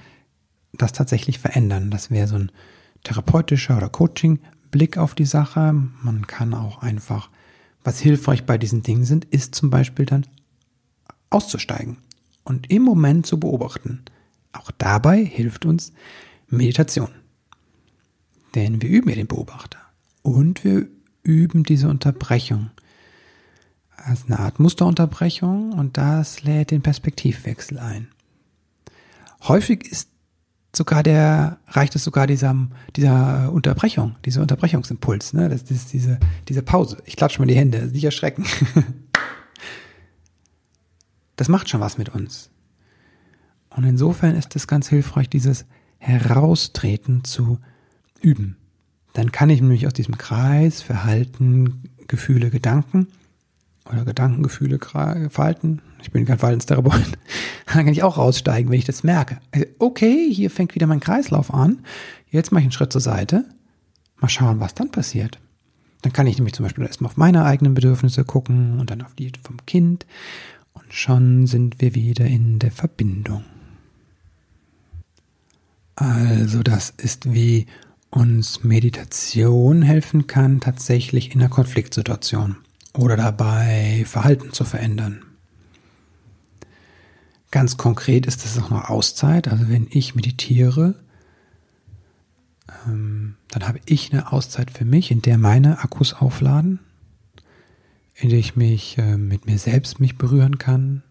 das 0.73 0.91
tatsächlich 0.91 1.39
verändern. 1.39 1.91
Das 1.91 2.11
wäre 2.11 2.27
so 2.27 2.35
ein 2.35 2.51
therapeutischer 3.03 3.77
oder 3.77 3.89
Coaching-Blick 3.89 4.97
auf 4.97 5.15
die 5.15 5.25
Sache. 5.25 5.73
Man 6.03 6.27
kann 6.27 6.53
auch 6.53 6.81
einfach, 6.81 7.29
was 7.83 7.99
hilfreich 7.99 8.45
bei 8.45 8.57
diesen 8.57 8.83
Dingen 8.83 9.05
sind, 9.05 9.25
ist 9.25 9.55
zum 9.55 9.69
Beispiel 9.69 10.05
dann 10.05 10.25
auszusteigen 11.29 11.97
und 12.43 12.71
im 12.71 12.83
Moment 12.83 13.25
zu 13.25 13.39
beobachten. 13.39 14.03
Auch 14.53 14.71
dabei 14.71 15.23
hilft 15.23 15.65
uns 15.65 15.93
Meditation. 16.47 17.09
Denn 18.55 18.81
wir 18.81 18.89
üben 18.89 19.09
ja 19.09 19.15
den 19.15 19.27
Beobachter. 19.27 19.79
Und 20.21 20.63
wir 20.63 20.87
üben 21.23 21.63
diese 21.63 21.89
Unterbrechung. 21.89 22.69
Als 23.97 24.25
eine 24.25 24.39
Art 24.39 24.59
Musterunterbrechung 24.59 25.73
und 25.73 25.97
das 25.97 26.43
lädt 26.43 26.71
den 26.71 26.81
Perspektivwechsel 26.81 27.79
ein. 27.79 28.09
Häufig 29.43 29.83
ist 29.83 30.09
sogar 30.75 31.03
der, 31.03 31.57
reicht 31.67 31.95
es 31.95 32.03
sogar 32.03 32.27
dieser, 32.27 32.55
dieser 32.95 33.51
Unterbrechung, 33.51 34.15
dieser 34.25 34.41
Unterbrechungsimpuls, 34.41 35.33
ne? 35.33 35.49
Das 35.49 35.63
ist 35.63 35.93
diese, 35.93 36.19
diese 36.47 36.61
Pause. 36.61 36.97
Ich 37.05 37.15
klatsche 37.15 37.39
mal 37.39 37.47
die 37.47 37.55
Hände, 37.55 37.87
nicht 37.87 38.03
erschrecken. 38.03 38.45
Das 41.37 41.49
macht 41.49 41.69
schon 41.69 41.81
was 41.81 41.97
mit 41.97 42.07
uns. 42.07 42.49
Und 43.69 43.83
insofern 43.83 44.35
ist 44.35 44.55
es 44.55 44.67
ganz 44.67 44.87
hilfreich, 44.87 45.29
dieses 45.29 45.65
Heraustreten 45.97 47.25
zu 47.25 47.59
üben. 48.21 48.55
Dann 49.11 49.33
kann 49.33 49.49
ich 49.49 49.59
nämlich 49.59 49.85
aus 49.85 49.91
diesem 49.91 50.17
Kreis 50.17 50.81
Verhalten, 50.81 51.89
Gefühle, 52.07 52.51
Gedanken 52.51 53.07
oder 53.89 54.05
Gedankengefühle, 54.05 54.79
Verhalten, 54.79 55.81
ich 56.01 56.11
bin 56.11 56.25
kein 56.25 56.39
Verhaltenstherapeut, 56.39 57.01
dann 57.65 57.85
kann 57.85 57.87
ich 57.87 58.03
auch 58.03 58.17
raussteigen, 58.17 58.71
wenn 58.71 58.79
ich 58.79 58.85
das 58.85 59.03
merke. 59.03 59.39
Also, 59.51 59.65
okay, 59.79 60.29
hier 60.31 60.49
fängt 60.49 60.75
wieder 60.75 60.87
mein 60.87 60.99
Kreislauf 60.99 61.53
an. 61.53 61.79
Jetzt 62.29 62.51
mache 62.51 62.61
ich 62.61 62.65
einen 62.65 62.71
Schritt 62.71 62.91
zur 62.91 63.01
Seite. 63.01 63.45
Mal 64.17 64.29
schauen, 64.29 64.59
was 64.59 64.73
dann 64.73 64.91
passiert. 64.91 65.39
Dann 66.01 66.13
kann 66.13 66.27
ich 66.27 66.37
nämlich 66.37 66.53
zum 66.53 66.63
Beispiel 66.65 66.85
erstmal 66.85 67.11
auf 67.11 67.17
meine 67.17 67.45
eigenen 67.45 67.73
Bedürfnisse 67.73 68.25
gucken 68.25 68.79
und 68.79 68.89
dann 68.89 69.01
auf 69.01 69.13
die 69.15 69.31
vom 69.43 69.65
Kind. 69.65 70.05
Und 70.73 70.93
schon 70.93 71.47
sind 71.47 71.81
wir 71.81 71.95
wieder 71.95 72.25
in 72.25 72.59
der 72.59 72.71
Verbindung. 72.71 73.43
Also 75.95 76.61
das 76.61 76.93
ist 76.97 77.33
wie 77.33 77.67
uns 78.09 78.63
Meditation 78.63 79.81
helfen 79.81 80.27
kann, 80.27 80.59
tatsächlich 80.59 81.33
in 81.33 81.41
einer 81.41 81.49
Konfliktsituation 81.49 82.57
oder 82.97 83.17
dabei 83.17 84.03
Verhalten 84.05 84.53
zu 84.53 84.63
verändern. 84.65 85.23
Ganz 87.51 87.77
konkret 87.77 88.25
ist 88.25 88.45
es 88.45 88.57
auch 88.57 88.69
noch 88.69 88.89
Auszeit. 88.89 89.47
Also 89.47 89.69
wenn 89.69 89.87
ich 89.89 90.15
meditiere, 90.15 90.95
ähm, 92.85 93.35
dann 93.49 93.67
habe 93.67 93.79
ich 93.85 94.11
eine 94.11 94.31
Auszeit 94.31 94.71
für 94.71 94.85
mich, 94.85 95.11
in 95.11 95.21
der 95.21 95.37
meine 95.37 95.79
Akkus 95.79 96.13
aufladen, 96.13 96.79
in 98.15 98.29
der 98.29 98.39
ich 98.39 98.55
mich 98.55 98.97
äh, 98.97 99.17
mit 99.17 99.45
mir 99.45 99.57
selbst 99.57 99.99
mich 99.99 100.17
berühren 100.17 100.57
kann. 100.57 101.03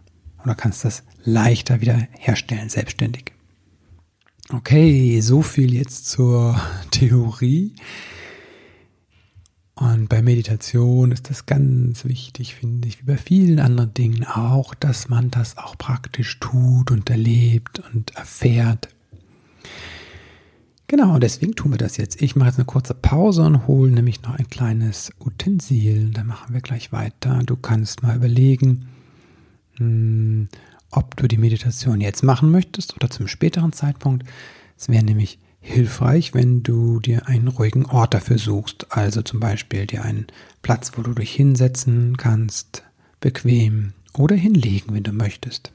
Oder 0.44 0.56
kannst 0.56 0.86
das 0.86 1.04
leichter 1.24 1.82
wieder 1.82 2.08
herstellen, 2.12 2.70
selbstständig. 2.70 3.32
Okay, 4.50 5.20
so 5.22 5.42
viel 5.42 5.74
jetzt 5.74 6.08
zur 6.08 6.60
Theorie. 6.92 7.74
Und 9.74 10.08
bei 10.08 10.22
Meditation 10.22 11.12
ist 11.12 11.30
das 11.30 11.46
ganz 11.46 12.06
wichtig, 12.06 12.56
finde 12.56 12.88
ich, 12.88 13.02
wie 13.02 13.06
bei 13.06 13.18
vielen 13.18 13.60
anderen 13.60 13.94
Dingen 13.94 14.24
auch, 14.24 14.74
dass 14.74 15.10
man 15.10 15.32
das 15.32 15.58
auch 15.58 15.78
praktisch 15.78 16.40
tut 16.40 16.92
und 16.92 17.10
erlebt 17.10 17.82
und 17.92 18.16
erfährt. 18.16 18.95
Genau, 20.88 21.18
deswegen 21.18 21.56
tun 21.56 21.72
wir 21.72 21.80
das 21.80 21.98
jetzt. 21.98 22.22
Ich 22.22 22.36
mache 22.36 22.50
jetzt 22.50 22.60
eine 22.60 22.66
kurze 22.66 22.94
Pause 22.94 23.44
und 23.44 23.68
hole 23.68 23.92
nämlich 23.92 24.22
noch 24.22 24.36
ein 24.36 24.48
kleines 24.50 25.12
Utensil. 25.20 26.12
Dann 26.12 26.28
machen 26.28 26.54
wir 26.54 26.62
gleich 26.62 26.92
weiter. 26.92 27.42
Du 27.44 27.56
kannst 27.56 28.04
mal 28.04 28.16
überlegen, 28.16 28.88
hm, 29.78 30.48
ob 30.92 31.18
du 31.18 31.28
die 31.28 31.40
Meditation 31.40 32.02
jetzt 32.02 32.24
machen 32.24 32.52
möchtest 32.52 32.96
oder 32.96 33.10
zum 33.10 33.28
späteren 33.28 33.74
Zeitpunkt. 33.74 34.26
Es 34.78 34.88
wäre 34.88 35.04
nämlich 35.04 35.40
hilfreich, 35.60 36.36
wenn 36.36 36.62
du 36.62 37.00
dir 37.00 37.28
einen 37.28 37.48
ruhigen 37.48 37.88
Ort 37.88 38.14
dafür 38.14 38.38
suchst. 38.38 38.86
Also 38.92 39.24
zum 39.24 39.40
Beispiel 39.40 39.88
dir 39.88 40.04
einen 40.04 40.28
Platz, 40.62 40.92
wo 40.96 41.02
du 41.02 41.14
dich 41.14 41.32
hinsetzen 41.32 42.16
kannst, 42.18 42.84
bequem 43.20 43.94
oder 44.14 44.36
hinlegen, 44.36 44.94
wenn 44.94 45.04
du 45.04 45.12
möchtest. 45.12 45.72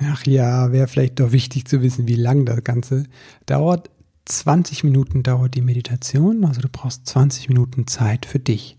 Ach 0.00 0.24
ja, 0.26 0.72
wäre 0.72 0.88
vielleicht 0.88 1.18
doch 1.20 1.32
wichtig 1.32 1.66
zu 1.66 1.82
wissen, 1.82 2.06
wie 2.06 2.14
lang 2.14 2.46
das 2.46 2.62
Ganze 2.62 3.04
dauert. 3.46 3.90
20 4.26 4.84
Minuten 4.84 5.22
dauert 5.22 5.54
die 5.54 5.62
Meditation, 5.62 6.44
also 6.44 6.60
du 6.60 6.68
brauchst 6.68 7.06
20 7.06 7.48
Minuten 7.48 7.86
Zeit 7.86 8.26
für 8.26 8.38
dich 8.38 8.76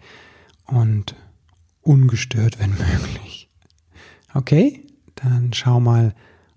und 0.66 1.16
ungestört, 1.82 2.60
wenn 2.60 2.70
möglich. 2.78 3.50
Okay, 4.34 4.86
dann 5.16 5.52
schau 5.54 5.80
mal, 5.80 6.14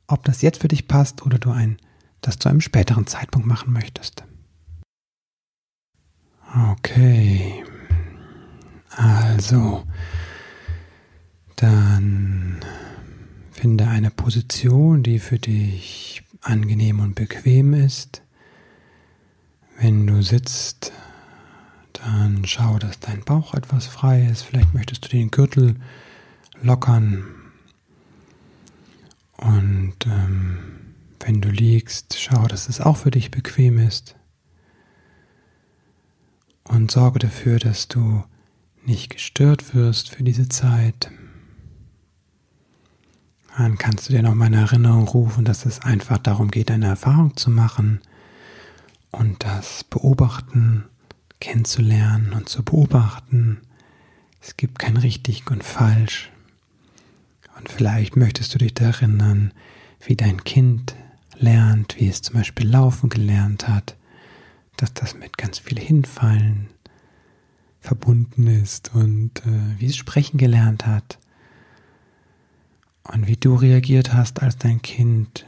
ob 0.07 0.25
das 0.25 0.43
jetzt 0.43 0.61
für 0.61 0.69
dich 0.69 0.89
passt 0.89 1.25
oder 1.25 1.39
du 1.39 1.51
ein 1.51 1.79
das 2.23 2.39
zu 2.39 2.49
einem 2.49 2.61
späteren 2.61 3.07
Zeitpunkt 3.07 3.47
machen 3.47 3.73
möchtest. 3.73 4.25
Okay, 6.71 7.65
also 8.97 9.85
dann 11.57 12.61
finde 13.53 13.87
eine 13.87 14.11
Position, 14.11 15.03
die 15.03 15.19
für 15.19 15.39
dich 15.39 16.23
angenehm 16.41 17.01
und 17.01 17.15
bequem 17.15 17.75
ist. 17.75 18.23
Wenn 19.79 20.07
du 20.07 20.23
sitzt, 20.23 20.93
dann 21.93 22.45
schau, 22.47 22.79
dass 22.79 22.99
dein 22.99 23.23
Bauch 23.23 23.55
etwas 23.55 23.87
frei 23.87 24.27
ist. 24.27 24.43
Vielleicht 24.43 24.75
möchtest 24.75 25.05
du 25.05 25.09
den 25.09 25.31
Gürtel 25.31 25.77
lockern. 26.63 27.25
Und 29.37 29.95
ähm, 30.07 30.59
wenn 31.21 31.41
du 31.41 31.51
liegst, 31.51 32.19
schau, 32.19 32.47
dass 32.47 32.69
es 32.69 32.81
auch 32.81 32.97
für 32.97 33.11
dich 33.11 33.31
bequem 33.31 33.79
ist. 33.79 34.17
Und 36.65 36.91
sorge 36.91 37.19
dafür, 37.19 37.59
dass 37.59 37.89
du 37.89 38.25
nicht 38.85 39.11
gestört 39.11 39.75
wirst 39.75 40.11
für 40.11 40.23
diese 40.23 40.49
Zeit. 40.49 41.11
Dann 43.57 43.77
kannst 43.77 44.09
du 44.09 44.15
dir 44.15 44.23
noch 44.23 44.35
mal 44.35 44.47
in 44.47 44.55
Erinnerung 44.55 45.07
rufen, 45.09 45.45
dass 45.45 45.67
es 45.67 45.81
einfach 45.81 46.19
darum 46.19 46.51
geht, 46.51 46.71
eine 46.71 46.87
Erfahrung 46.87 47.37
zu 47.37 47.51
machen 47.51 48.01
und 49.11 49.45
das 49.45 49.85
Beobachten 49.85 50.85
kennenzulernen 51.39 52.33
und 52.33 52.49
zu 52.49 52.63
beobachten. 52.63 53.61
Es 54.41 54.57
gibt 54.57 54.79
kein 54.79 54.97
richtig 54.97 55.51
und 55.51 55.65
falsch. 55.65 56.31
Und 57.59 57.69
vielleicht 57.69 58.17
möchtest 58.17 58.55
du 58.55 58.59
dich 58.59 58.81
erinnern, 58.81 59.53
wie 60.01 60.17
dein 60.17 60.43
Kind 60.45 60.97
lernt, 61.37 62.01
wie 62.01 62.09
es 62.09 62.23
zum 62.23 62.37
Beispiel 62.37 62.67
laufen 62.67 63.11
gelernt 63.11 63.69
hat, 63.69 63.97
dass 64.79 64.95
das 64.95 65.15
mit 65.15 65.37
ganz 65.37 65.59
viel 65.59 65.79
Hinfallen 65.79 66.71
verbunden 67.81 68.47
ist 68.47 68.95
und 68.95 69.45
äh, 69.45 69.79
wie 69.79 69.87
es 69.87 69.97
sprechen 69.97 70.39
gelernt 70.39 70.87
hat 70.87 71.19
und 73.05 73.27
wie 73.27 73.37
du 73.37 73.55
reagiert 73.55 74.13
hast, 74.13 74.43
als 74.43 74.57
dein 74.57 74.83
Kind 74.83 75.47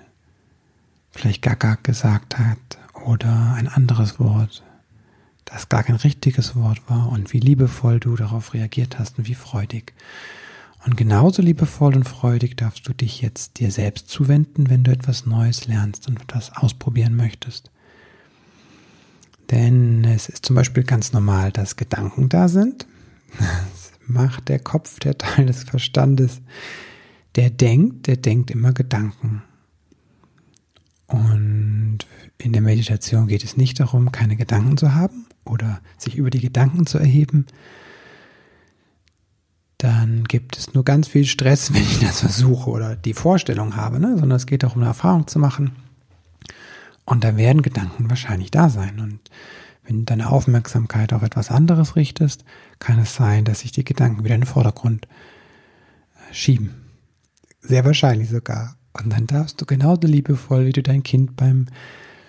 vielleicht 1.10 1.42
Gaga 1.42 1.76
gesagt 1.82 2.38
hat 2.38 2.58
oder 3.04 3.54
ein 3.54 3.68
anderes 3.68 4.18
Wort, 4.18 4.62
das 5.44 5.68
gar 5.68 5.82
kein 5.82 5.96
richtiges 5.96 6.56
Wort 6.56 6.82
war 6.88 7.10
und 7.10 7.32
wie 7.32 7.40
liebevoll 7.40 8.00
du 8.00 8.16
darauf 8.16 8.54
reagiert 8.54 8.98
hast 8.98 9.18
und 9.18 9.28
wie 9.28 9.34
freudig. 9.34 9.92
Und 10.84 10.96
genauso 10.96 11.40
liebevoll 11.40 11.96
und 11.96 12.04
freudig 12.04 12.56
darfst 12.56 12.86
du 12.86 12.92
dich 12.92 13.22
jetzt 13.22 13.58
dir 13.58 13.70
selbst 13.70 14.08
zuwenden, 14.08 14.68
wenn 14.68 14.84
du 14.84 14.90
etwas 14.90 15.24
Neues 15.24 15.66
lernst 15.66 16.08
und 16.08 16.20
das 16.28 16.54
ausprobieren 16.54 17.16
möchtest. 17.16 17.70
Denn 19.50 20.04
es 20.04 20.28
ist 20.28 20.44
zum 20.44 20.56
Beispiel 20.56 20.82
ganz 20.82 21.12
normal, 21.12 21.52
dass 21.52 21.76
Gedanken 21.76 22.28
da 22.28 22.48
sind. 22.48 22.86
Das 23.38 23.92
macht 24.06 24.50
der 24.50 24.58
Kopf, 24.58 24.98
der 25.00 25.16
Teil 25.16 25.46
des 25.46 25.64
Verstandes. 25.64 26.42
Der 27.36 27.50
denkt, 27.50 28.06
der 28.06 28.16
denkt 28.16 28.50
immer 28.50 28.72
Gedanken. 28.72 29.42
Und 31.06 31.98
in 32.38 32.52
der 32.52 32.62
Meditation 32.62 33.26
geht 33.26 33.44
es 33.44 33.56
nicht 33.56 33.78
darum, 33.80 34.12
keine 34.12 34.36
Gedanken 34.36 34.76
zu 34.76 34.94
haben 34.94 35.26
oder 35.44 35.80
sich 35.98 36.16
über 36.16 36.30
die 36.30 36.40
Gedanken 36.40 36.86
zu 36.86 36.98
erheben. 36.98 37.46
Dann 39.78 40.24
gibt 40.24 40.56
es 40.56 40.72
nur 40.72 40.84
ganz 40.84 41.08
viel 41.08 41.24
Stress, 41.24 41.72
wenn 41.74 41.82
ich 41.82 42.00
das 42.00 42.20
versuche 42.20 42.70
oder 42.70 42.96
die 42.96 43.14
Vorstellung 43.14 43.76
habe, 43.76 44.00
ne? 44.00 44.16
sondern 44.18 44.36
es 44.36 44.46
geht 44.46 44.62
darum, 44.62 44.78
eine 44.78 44.88
Erfahrung 44.88 45.26
zu 45.26 45.38
machen. 45.38 45.72
Und 47.04 47.22
da 47.22 47.36
werden 47.36 47.62
Gedanken 47.62 48.08
wahrscheinlich 48.08 48.50
da 48.50 48.70
sein. 48.70 48.98
Und 48.98 49.20
wenn 49.84 49.98
du 50.00 50.04
deine 50.04 50.30
Aufmerksamkeit 50.30 51.12
auf 51.12 51.22
etwas 51.22 51.50
anderes 51.50 51.96
richtest, 51.96 52.44
kann 52.78 52.98
es 52.98 53.14
sein, 53.14 53.44
dass 53.44 53.60
sich 53.60 53.72
die 53.72 53.84
Gedanken 53.84 54.24
wieder 54.24 54.34
in 54.34 54.40
den 54.40 54.46
Vordergrund 54.46 55.06
äh, 56.30 56.34
schieben. 56.34 56.83
Sehr 57.66 57.84
wahrscheinlich 57.84 58.28
sogar. 58.28 58.76
Und 58.92 59.12
dann 59.12 59.26
darfst 59.26 59.60
du 59.60 59.66
genauso 59.66 60.06
liebevoll, 60.06 60.66
wie 60.66 60.72
du 60.72 60.82
dein 60.82 61.02
Kind 61.02 61.34
beim 61.34 61.66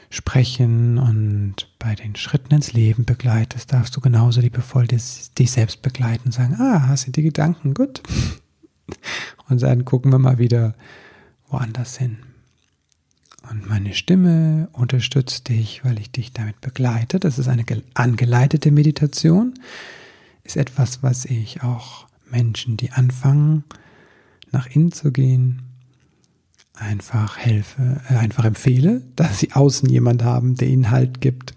Sprechen 0.10 0.98
und 0.98 1.68
bei 1.78 1.94
den 1.94 2.16
Schritten 2.16 2.54
ins 2.54 2.72
Leben 2.72 3.04
begleitest, 3.06 3.74
darfst 3.74 3.96
du 3.96 4.02
genauso 4.02 4.40
liebevoll 4.40 4.88
dich, 4.88 5.52
selbst 5.52 5.82
begleiten 5.82 6.28
und 6.28 6.32
sagen, 6.32 6.56
ah, 6.58 6.88
hast 6.88 7.08
du 7.08 7.12
die 7.12 7.24
Gedanken, 7.24 7.74
gut. 7.74 8.02
Und 9.48 9.62
dann 9.62 9.86
gucken 9.86 10.12
wir 10.12 10.18
mal 10.18 10.40
wieder 10.40 10.74
woanders 11.50 11.98
hin. 11.98 12.18
Und 13.50 13.68
meine 13.68 13.94
Stimme 13.94 14.70
unterstützt 14.72 15.50
dich, 15.50 15.84
weil 15.86 16.00
ich 16.00 16.12
dich 16.12 16.34
damit 16.34 16.62
begleite. 16.62 17.20
Das 17.20 17.38
ist 17.38 17.48
eine 17.48 17.64
angeleitete 17.94 18.72
Meditation. 18.72 19.54
Ist 20.44 20.58
etwas, 20.58 21.04
was 21.04 21.26
ich 21.26 21.62
auch 21.62 22.08
Menschen, 22.32 22.78
die 22.78 22.92
anfangen, 22.92 23.66
nach 24.56 24.68
innen 24.68 24.94
zu 24.94 25.12
gehen, 25.12 25.62
einfach 26.74 27.38
helfe, 27.38 28.02
äh, 28.10 28.16
einfach 28.16 28.46
empfehle, 28.46 29.04
dass 29.16 29.40
sie 29.40 29.52
außen 29.52 29.90
jemand 29.90 30.24
haben, 30.24 30.56
der 30.56 30.70
ihnen 30.70 30.92
Halt 30.92 31.20
gibt. 31.20 31.54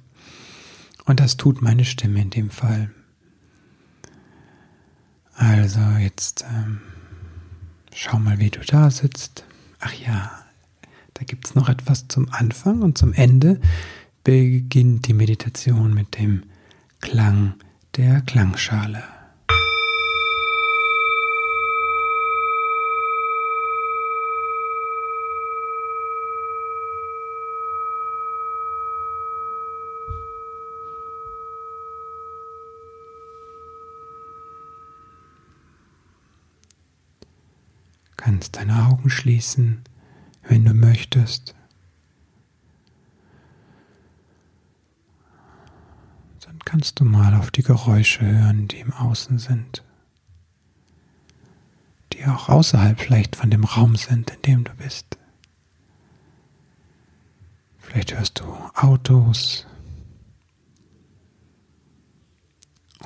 Und 1.04 1.20
das 1.20 1.36
tut 1.36 1.62
meine 1.62 1.84
Stimme 1.84 2.20
in 2.20 2.30
dem 2.30 2.50
Fall. 2.50 2.90
Also 5.34 5.80
jetzt 6.00 6.44
ähm, 6.52 6.80
schau 7.94 8.18
mal, 8.18 8.40
wie 8.40 8.50
du 8.50 8.60
da 8.60 8.90
sitzt. 8.90 9.44
Ach 9.78 9.92
ja, 9.94 10.32
da 11.14 11.24
gibt 11.24 11.46
es 11.46 11.54
noch 11.54 11.68
etwas 11.68 12.08
zum 12.08 12.28
Anfang 12.32 12.82
und 12.82 12.98
zum 12.98 13.12
Ende 13.12 13.60
beginnt 14.24 15.06
die 15.06 15.14
Meditation 15.14 15.94
mit 15.94 16.18
dem 16.18 16.42
Klang 17.00 17.54
der 17.96 18.22
Klangschale. 18.22 19.04
Kannst 38.28 38.56
deine 38.56 38.84
Augen 38.84 39.08
schließen, 39.08 39.80
wenn 40.42 40.62
du 40.62 40.74
möchtest. 40.74 41.54
Dann 46.44 46.58
kannst 46.58 47.00
du 47.00 47.06
mal 47.06 47.32
auf 47.32 47.50
die 47.50 47.62
Geräusche 47.62 48.26
hören, 48.26 48.68
die 48.68 48.80
im 48.80 48.92
Außen 48.92 49.38
sind, 49.38 49.82
die 52.12 52.26
auch 52.26 52.50
außerhalb 52.50 53.00
vielleicht 53.00 53.34
von 53.34 53.48
dem 53.48 53.64
Raum 53.64 53.96
sind, 53.96 54.30
in 54.30 54.42
dem 54.42 54.64
du 54.64 54.74
bist. 54.74 55.16
Vielleicht 57.78 58.14
hörst 58.14 58.40
du 58.40 58.44
Autos 58.74 59.66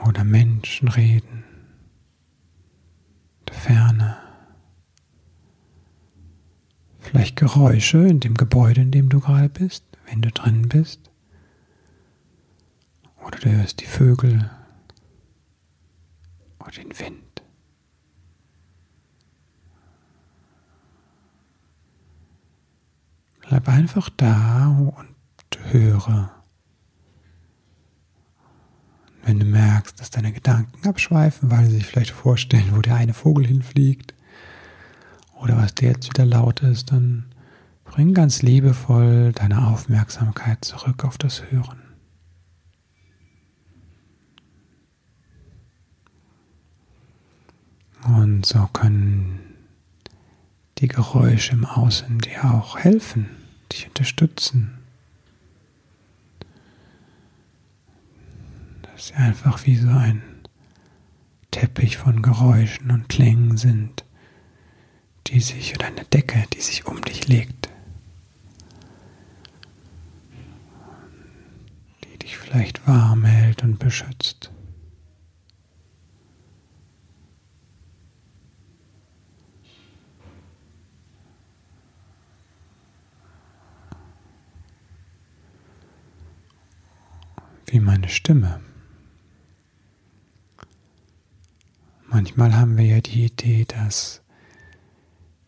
oder 0.05 0.25
Menschen 0.25 0.89
reden, 0.89 1.45
der 3.47 3.55
Ferne 3.55 4.32
vielleicht 7.03 7.37
Geräusche 7.37 7.99
in 8.07 8.21
dem 8.21 8.37
Gebäude, 8.37 8.81
in 8.81 8.91
dem 8.91 9.09
du 9.09 9.21
gerade 9.21 9.49
bist, 9.49 9.85
wenn 10.07 10.23
du 10.23 10.31
drin 10.31 10.69
bist. 10.69 11.11
Oder 13.27 13.39
du 13.39 13.51
hörst 13.51 13.81
die 13.81 13.87
Vögel 13.87 14.51
oder 16.61 16.71
den 16.71 16.99
Wind. 16.99 17.43
Bleib 23.43 23.69
einfach 23.69 24.09
da 24.17 24.69
und 24.97 25.73
höre. 25.73 26.31
Wenn 29.25 29.39
du 29.39 29.45
merkst, 29.45 30.01
dass 30.01 30.11
deine 30.11 30.33
Gedanken 30.33 30.89
abschweifen, 30.89 31.51
weil 31.51 31.67
sie 31.67 31.77
sich 31.77 31.87
vielleicht 31.87 32.11
vorstellen, 32.11 32.75
wo 32.75 32.81
der 32.81 32.97
eine 32.97 33.15
Vogel 33.15 33.47
hinfliegt, 33.47 34.15
oder 35.43 35.57
was 35.57 35.75
dir 35.75 35.89
jetzt 35.89 36.09
wieder 36.09 36.25
laut 36.25 36.61
ist, 36.61 36.93
dann 36.93 37.25
bring 37.85 38.15
ganz 38.15 38.43
liebevoll 38.43 39.33
deine 39.33 39.67
Aufmerksamkeit 39.67 40.65
zurück 40.65 41.05
auf 41.05 41.19
das 41.19 41.51
Hören. 41.51 41.83
Und 48.05 48.47
so 48.47 48.69
können 48.73 49.41
die 50.79 50.89
Geräusche 50.89 51.53
im 51.53 51.65
Außen 51.65 52.21
dir 52.21 52.45
auch 52.45 52.79
helfen, 52.79 53.29
dich 53.73 53.89
unterstützen. 53.89 54.79
Dass 58.83 59.09
sie 59.09 59.15
einfach 59.15 59.67
wie 59.67 59.77
so 59.77 59.89
ein 59.89 60.23
Teppich 61.51 61.97
von 61.97 62.23
Geräuschen 62.23 62.91
und 62.91 63.09
Klängen 63.09 63.57
sind 63.57 64.02
die 65.33 65.41
sich 65.41 65.75
oder 65.75 65.87
eine 65.87 66.05
Decke, 66.05 66.45
die 66.53 66.61
sich 66.61 66.85
um 66.85 67.01
dich 67.01 67.27
legt, 67.27 67.71
die 72.05 72.19
dich 72.19 72.37
vielleicht 72.37 72.87
warm 72.87 73.25
hält 73.25 73.63
und 73.63 73.79
beschützt. 73.79 74.51
Wie 87.67 87.81
meine 87.81 88.11
Stimme. 88.11 88.61
Manchmal 92.07 92.55
haben 92.55 92.77
wir 92.77 92.85
ja 92.85 93.01
die 93.01 93.25
Idee, 93.25 93.65
dass 93.65 94.22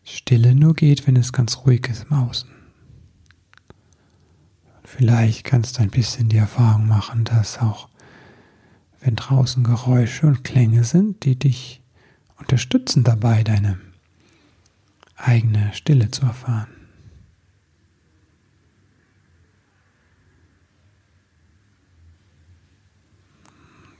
Stille 0.05 0.53
nur 0.53 0.75
geht, 0.75 1.07
wenn 1.07 1.15
es 1.15 1.33
ganz 1.33 1.57
ruhig 1.65 1.87
ist 1.89 2.05
im 2.09 2.17
Außen. 2.17 2.49
Vielleicht 4.83 5.43
kannst 5.43 5.77
du 5.77 5.81
ein 5.81 5.89
bisschen 5.89 6.29
die 6.29 6.37
Erfahrung 6.37 6.87
machen, 6.87 7.25
dass 7.25 7.57
auch 7.57 7.89
wenn 9.01 9.15
draußen 9.15 9.63
Geräusche 9.63 10.27
und 10.27 10.43
Klänge 10.43 10.83
sind, 10.83 11.25
die 11.25 11.37
dich 11.37 11.81
unterstützen 12.37 13.03
dabei, 13.03 13.43
deine 13.43 13.79
eigene 15.15 15.73
Stille 15.73 16.11
zu 16.11 16.25
erfahren. 16.25 16.67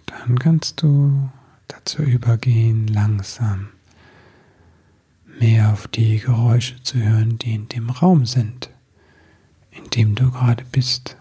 Dann 0.06 0.40
kannst 0.40 0.82
du 0.82 1.30
dazu 1.68 2.04
übergehen, 2.04 2.88
langsam 2.88 3.70
mehr 5.40 5.72
auf 5.72 5.88
die 5.88 6.20
Geräusche 6.20 6.82
zu 6.84 6.98
hören, 6.98 7.38
die 7.38 7.56
in 7.56 7.68
dem 7.70 7.90
Raum 7.90 8.26
sind, 8.26 8.70
in 9.72 9.90
dem 9.92 10.16
du 10.16 10.32
gerade 10.32 10.64
bist. 10.66 11.18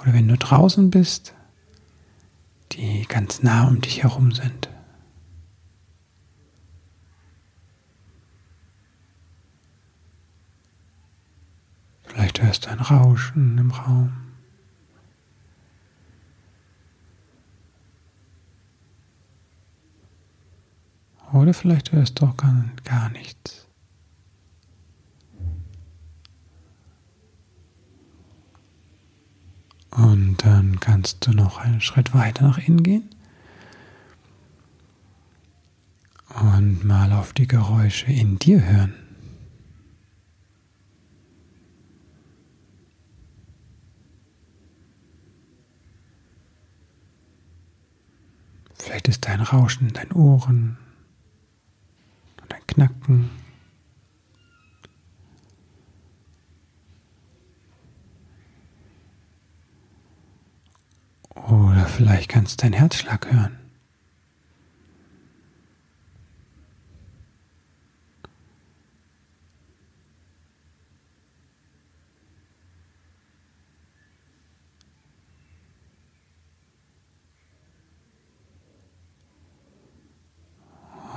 Oder 0.00 0.14
wenn 0.14 0.28
du 0.28 0.36
draußen 0.36 0.90
bist, 0.90 1.34
die 2.72 3.04
ganz 3.06 3.42
nah 3.42 3.66
um 3.68 3.80
dich 3.80 4.02
herum 4.02 4.32
sind. 4.32 4.68
Vielleicht 12.04 12.42
hörst 12.42 12.66
du 12.66 12.70
ein 12.70 12.80
Rauschen 12.80 13.58
im 13.58 13.70
Raum. 13.70 14.29
Oder 21.32 21.54
vielleicht 21.54 21.92
hörst 21.92 22.20
du 22.20 22.26
auch 22.26 22.36
gar, 22.36 22.64
gar 22.84 23.08
nichts. 23.10 23.66
Und 29.90 30.38
dann 30.44 30.80
kannst 30.80 31.26
du 31.26 31.32
noch 31.32 31.58
einen 31.58 31.80
Schritt 31.80 32.14
weiter 32.14 32.44
nach 32.44 32.58
innen 32.58 32.82
gehen 32.82 33.10
und 36.40 36.84
mal 36.84 37.12
auf 37.12 37.32
die 37.32 37.46
Geräusche 37.46 38.06
in 38.06 38.38
dir 38.38 38.64
hören. 38.64 38.94
Vielleicht 48.74 49.08
ist 49.08 49.26
dein 49.26 49.40
Rauschen 49.40 49.88
in 49.88 49.92
deinen 49.94 50.12
Ohren 50.12 50.78
Knacken. 52.80 53.28
Oder 61.34 61.84
vielleicht 61.84 62.30
kannst 62.30 62.62
du 62.62 62.64
deinen 62.64 62.72
Herzschlag 62.72 63.30
hören. 63.30 63.58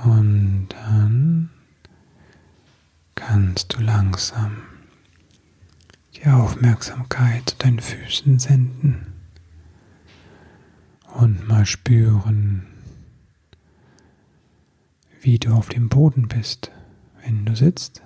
Und 0.04 0.68
dann 0.68 1.48
kannst 3.14 3.72
du 3.72 3.80
langsam 4.24 4.62
die 6.14 6.26
Aufmerksamkeit 6.26 7.50
zu 7.50 7.56
deinen 7.58 7.80
Füßen 7.80 8.38
senden 8.38 9.12
und 11.12 11.46
mal 11.46 11.66
spüren, 11.66 12.66
wie 15.20 15.38
du 15.38 15.52
auf 15.52 15.68
dem 15.68 15.90
Boden 15.90 16.26
bist, 16.28 16.70
wenn 17.22 17.44
du 17.44 17.54
sitzt 17.54 18.02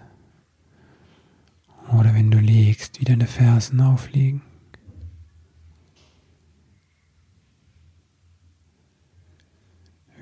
oder 1.96 2.12
wenn 2.14 2.32
du 2.32 2.38
liegst, 2.38 3.00
wie 3.00 3.04
deine 3.04 3.28
Fersen 3.28 3.80
aufliegen. 3.80 4.42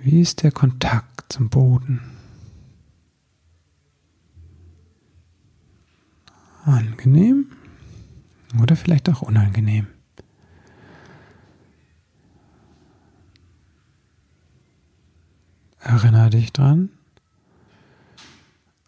Wie 0.03 0.21
ist 0.21 0.43
der 0.43 0.53
Kontakt 0.53 1.33
zum 1.33 1.49
Boden? 1.49 2.16
Angenehm 6.67 7.47
oder 8.61 8.75
vielleicht 8.75 9.09
auch 9.09 9.23
unangenehm? 9.23 9.87
Erinnere 15.79 16.31
dich 16.31 16.53
dran, 16.53 16.91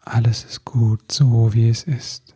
alles 0.01 0.43
ist 0.43 0.65
gut 0.65 1.09
so, 1.09 1.53
wie 1.53 1.69
es 1.69 1.83
ist. 1.83 2.35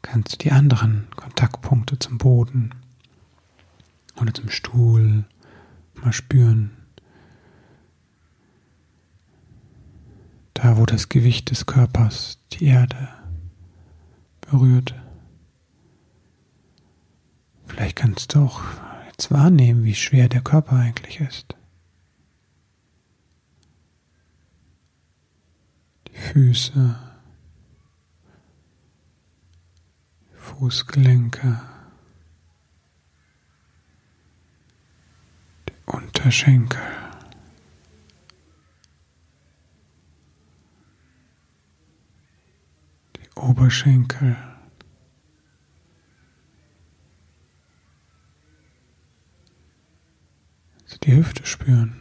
Kannst 0.00 0.32
du 0.32 0.38
die 0.38 0.52
anderen 0.52 1.08
Kontaktpunkte 1.16 1.98
zum 1.98 2.16
Boden 2.16 2.70
oder 4.20 4.32
zum 4.32 4.50
Stuhl 4.50 5.24
mal 5.94 6.12
spüren. 6.12 6.70
Da, 10.54 10.76
wo 10.76 10.86
das 10.86 11.08
Gewicht 11.08 11.50
des 11.50 11.66
Körpers 11.66 12.38
die 12.52 12.66
Erde 12.66 13.08
berührt. 14.40 14.94
Vielleicht 17.66 17.96
kannst 17.96 18.34
du 18.34 18.40
auch 18.40 18.62
jetzt 19.06 19.30
wahrnehmen, 19.32 19.84
wie 19.84 19.94
schwer 19.94 20.28
der 20.28 20.42
Körper 20.42 20.76
eigentlich 20.76 21.20
ist. 21.20 21.56
Die 26.08 26.16
Füße, 26.16 26.96
die 30.94 31.73
Fußgelenke, 35.86 35.96
die 35.96 36.00
Unterschenkel. 36.00 36.80
Oberschenkel. 43.34 44.36
Also 50.84 50.96
die 50.98 51.16
Hüfte 51.16 51.44
spüren. 51.46 52.00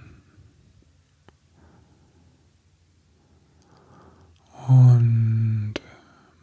Und 4.67 5.73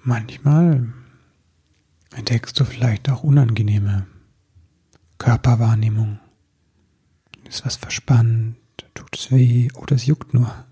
manchmal 0.03 0.93
entdeckst 2.15 2.59
du 2.61 2.65
vielleicht 2.65 3.09
auch 3.09 3.23
unangenehme 3.23 4.07
Körperwahrnehmung. 5.19 6.19
Ist 7.51 7.67
was 7.67 7.77
verspannt, 7.77 8.57
tut 8.95 9.15
es 9.15 9.31
weh 9.31 9.69
oder 9.75 9.97
es 9.97 10.07
juckt 10.07 10.33
nur. 10.33 10.65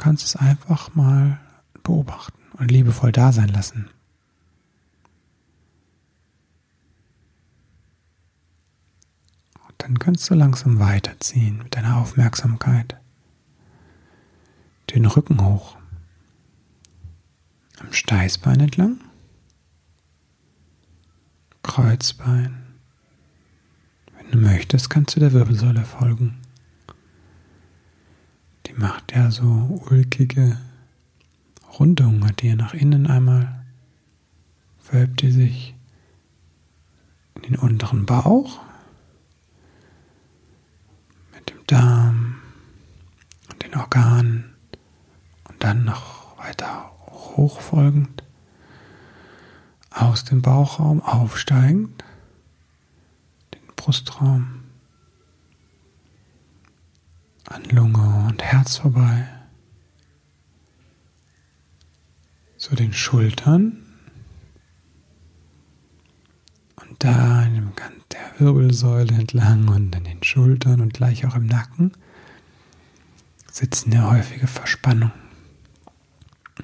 kannst 0.00 0.24
es 0.24 0.34
einfach 0.34 0.94
mal 0.94 1.38
beobachten 1.82 2.40
und 2.58 2.70
liebevoll 2.70 3.12
da 3.12 3.32
sein 3.32 3.48
lassen. 3.48 3.90
Und 9.66 9.74
dann 9.76 9.98
kannst 9.98 10.30
du 10.30 10.34
langsam 10.34 10.78
weiterziehen 10.78 11.58
mit 11.58 11.76
deiner 11.76 11.98
Aufmerksamkeit. 11.98 12.96
Den 14.94 15.04
Rücken 15.04 15.44
hoch. 15.44 15.76
Am 17.78 17.92
Steißbein 17.92 18.60
entlang. 18.60 19.00
Kreuzbein. 21.62 22.56
Wenn 24.16 24.30
du 24.30 24.38
möchtest, 24.38 24.90
kannst 24.90 25.16
du 25.16 25.20
der 25.20 25.32
Wirbelsäule 25.32 25.84
folgen. 25.84 26.38
Die 28.66 28.72
macht 28.74 29.12
ja 29.12 29.30
so 29.30 29.80
ulkige 29.90 30.58
Rundungen, 31.78 32.24
hat 32.26 32.42
die 32.42 32.54
nach 32.54 32.74
innen 32.74 33.06
einmal, 33.06 33.64
wölbt 34.90 35.22
die 35.22 35.30
sich 35.30 35.74
in 37.34 37.42
den 37.42 37.56
unteren 37.56 38.06
Bauch 38.06 38.60
mit 41.34 41.50
dem 41.50 41.66
Darm 41.66 42.36
und 43.50 43.62
den 43.62 43.74
Organen 43.76 44.56
und 45.48 45.62
dann 45.62 45.84
noch 45.84 46.38
weiter 46.38 46.90
hochfolgend 47.08 48.22
aus 49.90 50.24
dem 50.24 50.42
Bauchraum 50.42 51.02
aufsteigend 51.02 52.04
den 53.54 53.66
Brustraum 53.76 54.60
an 57.46 57.64
Lunge 57.64 58.26
und 58.28 58.42
Herz 58.42 58.76
vorbei, 58.76 59.26
zu 62.56 62.76
den 62.76 62.92
Schultern 62.92 63.82
und 66.76 67.02
da 67.02 67.42
in 67.42 67.54
dem 67.54 67.74
Kant 67.74 68.04
der 68.12 68.38
Wirbelsäule 68.38 69.14
entlang 69.14 69.66
und 69.68 69.96
an 69.96 70.04
den 70.04 70.22
Schultern 70.22 70.80
und 70.80 70.94
gleich 70.94 71.26
auch 71.26 71.34
im 71.34 71.46
Nacken 71.46 71.92
sitzen 73.50 73.92
ja 73.92 74.10
häufige 74.10 74.46
Verspannung. 74.46 75.10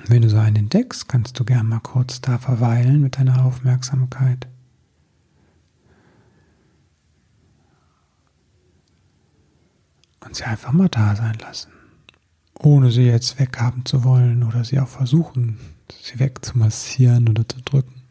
Wenn 0.07 0.23
du 0.23 0.29
so 0.29 0.39
einen 0.39 0.57
entdeckst, 0.57 1.09
kannst 1.09 1.39
du 1.39 1.45
gerne 1.45 1.69
mal 1.69 1.81
kurz 1.81 2.21
da 2.21 2.39
verweilen 2.39 3.01
mit 3.01 3.19
deiner 3.19 3.45
Aufmerksamkeit. 3.45 4.47
und 10.27 10.37
sie 10.37 10.45
einfach 10.45 10.73
mal 10.73 10.89
da 10.89 11.17
sein 11.17 11.39
lassen. 11.41 11.71
Ohne 12.59 12.91
sie 12.91 13.05
jetzt 13.05 13.39
weghaben 13.39 13.85
zu 13.87 14.05
wollen 14.05 14.43
oder 14.43 14.65
sie 14.65 14.81
auch 14.81 14.89
versuchen, 14.89 15.59
sie 16.03 16.19
wegzumassieren 16.19 17.29
oder 17.29 17.49
zu 17.49 17.61
drücken. 17.63 18.03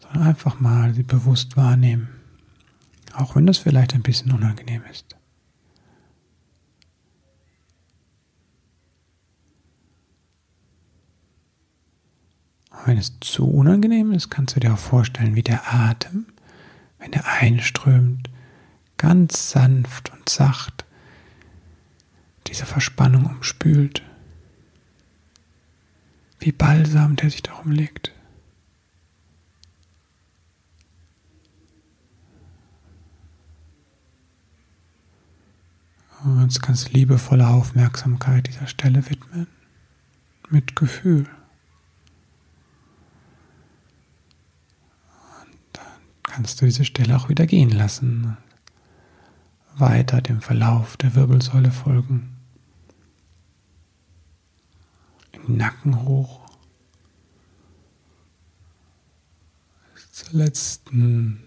Sondern 0.00 0.28
einfach 0.28 0.58
mal 0.58 0.94
sie 0.94 1.02
bewusst 1.02 1.56
wahrnehmen. 1.56 2.08
Auch 3.14 3.36
wenn 3.36 3.46
das 3.46 3.58
vielleicht 3.58 3.94
ein 3.94 4.02
bisschen 4.02 4.32
unangenehm 4.32 4.82
ist. 4.90 5.16
Wenn 12.84 12.98
es 12.98 13.18
zu 13.20 13.48
unangenehm 13.48 14.12
ist, 14.12 14.30
kannst 14.30 14.56
du 14.56 14.60
dir 14.60 14.74
auch 14.74 14.78
vorstellen, 14.78 15.34
wie 15.34 15.42
der 15.42 15.72
Atem, 15.72 16.26
wenn 16.98 17.12
er 17.12 17.26
einströmt, 17.26 18.30
ganz 18.96 19.50
sanft 19.50 20.12
und 20.12 20.28
sacht 20.28 20.84
diese 22.46 22.66
Verspannung 22.66 23.26
umspült. 23.26 24.02
Wie 26.38 26.52
Balsam, 26.52 27.16
der 27.16 27.30
sich 27.30 27.42
darum 27.42 27.70
legt. 27.70 28.12
Und 36.24 36.62
kannst 36.62 36.88
du 36.88 36.92
liebevolle 36.92 37.48
Aufmerksamkeit 37.48 38.46
dieser 38.46 38.66
Stelle 38.68 39.08
widmen. 39.08 39.48
Mit 40.50 40.76
Gefühl. 40.76 41.28
Und 45.40 45.58
dann 45.72 45.84
kannst 46.32 46.60
du 46.60 46.64
diese 46.64 46.86
Stelle 46.86 47.14
auch 47.16 47.28
wieder 47.28 47.46
gehen 47.46 47.68
lassen. 47.68 48.38
Weiter 49.76 50.22
dem 50.22 50.40
Verlauf 50.40 50.96
der 50.96 51.14
Wirbelsäule 51.14 51.70
folgen. 51.70 52.36
Im 55.32 55.58
Nacken 55.58 56.04
hoch. 56.04 56.40
Zur 60.10 60.38
letzten, 60.38 61.42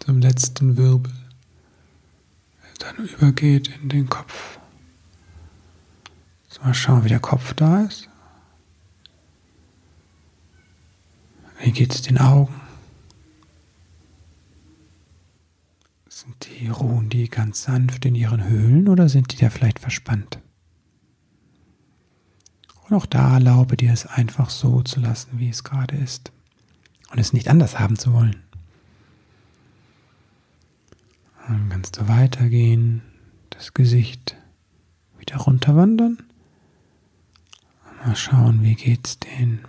zum 0.00 0.20
letzten 0.20 0.76
Wirbel 0.76 1.12
dann 2.78 2.96
übergeht 3.08 3.68
in 3.80 3.88
den 3.88 4.08
Kopf. 4.08 4.58
Jetzt 6.44 6.62
mal 6.62 6.74
schauen, 6.74 7.04
wie 7.04 7.08
der 7.08 7.20
Kopf 7.20 7.54
da 7.54 7.84
ist. 7.84 8.10
Wie 11.60 11.72
geht 11.72 11.94
es 11.94 12.02
den 12.02 12.18
Augen? 12.18 12.65
Sind 16.16 16.48
die, 16.48 16.68
ruhen 16.68 17.10
die 17.10 17.28
ganz 17.28 17.64
sanft 17.64 18.06
in 18.06 18.14
ihren 18.14 18.42
Höhlen 18.42 18.88
oder 18.88 19.10
sind 19.10 19.32
die 19.32 19.36
da 19.36 19.50
vielleicht 19.50 19.78
verspannt? 19.78 20.40
Und 22.88 22.96
auch 22.96 23.04
da 23.04 23.34
erlaube 23.34 23.76
dir 23.76 23.92
es 23.92 24.06
einfach 24.06 24.48
so 24.48 24.80
zu 24.80 24.98
lassen, 24.98 25.32
wie 25.38 25.50
es 25.50 25.62
gerade 25.62 25.94
ist. 25.94 26.32
Und 27.10 27.18
es 27.18 27.34
nicht 27.34 27.48
anders 27.48 27.78
haben 27.78 27.96
zu 27.96 28.14
wollen. 28.14 28.42
Dann 31.46 31.68
kannst 31.68 31.98
du 31.98 32.08
weitergehen, 32.08 33.02
das 33.50 33.74
Gesicht 33.74 34.38
wieder 35.18 35.36
runterwandern. 35.36 36.22
Mal 38.02 38.16
schauen, 38.16 38.62
wie 38.62 38.74
geht's 38.74 39.18
den 39.18 39.60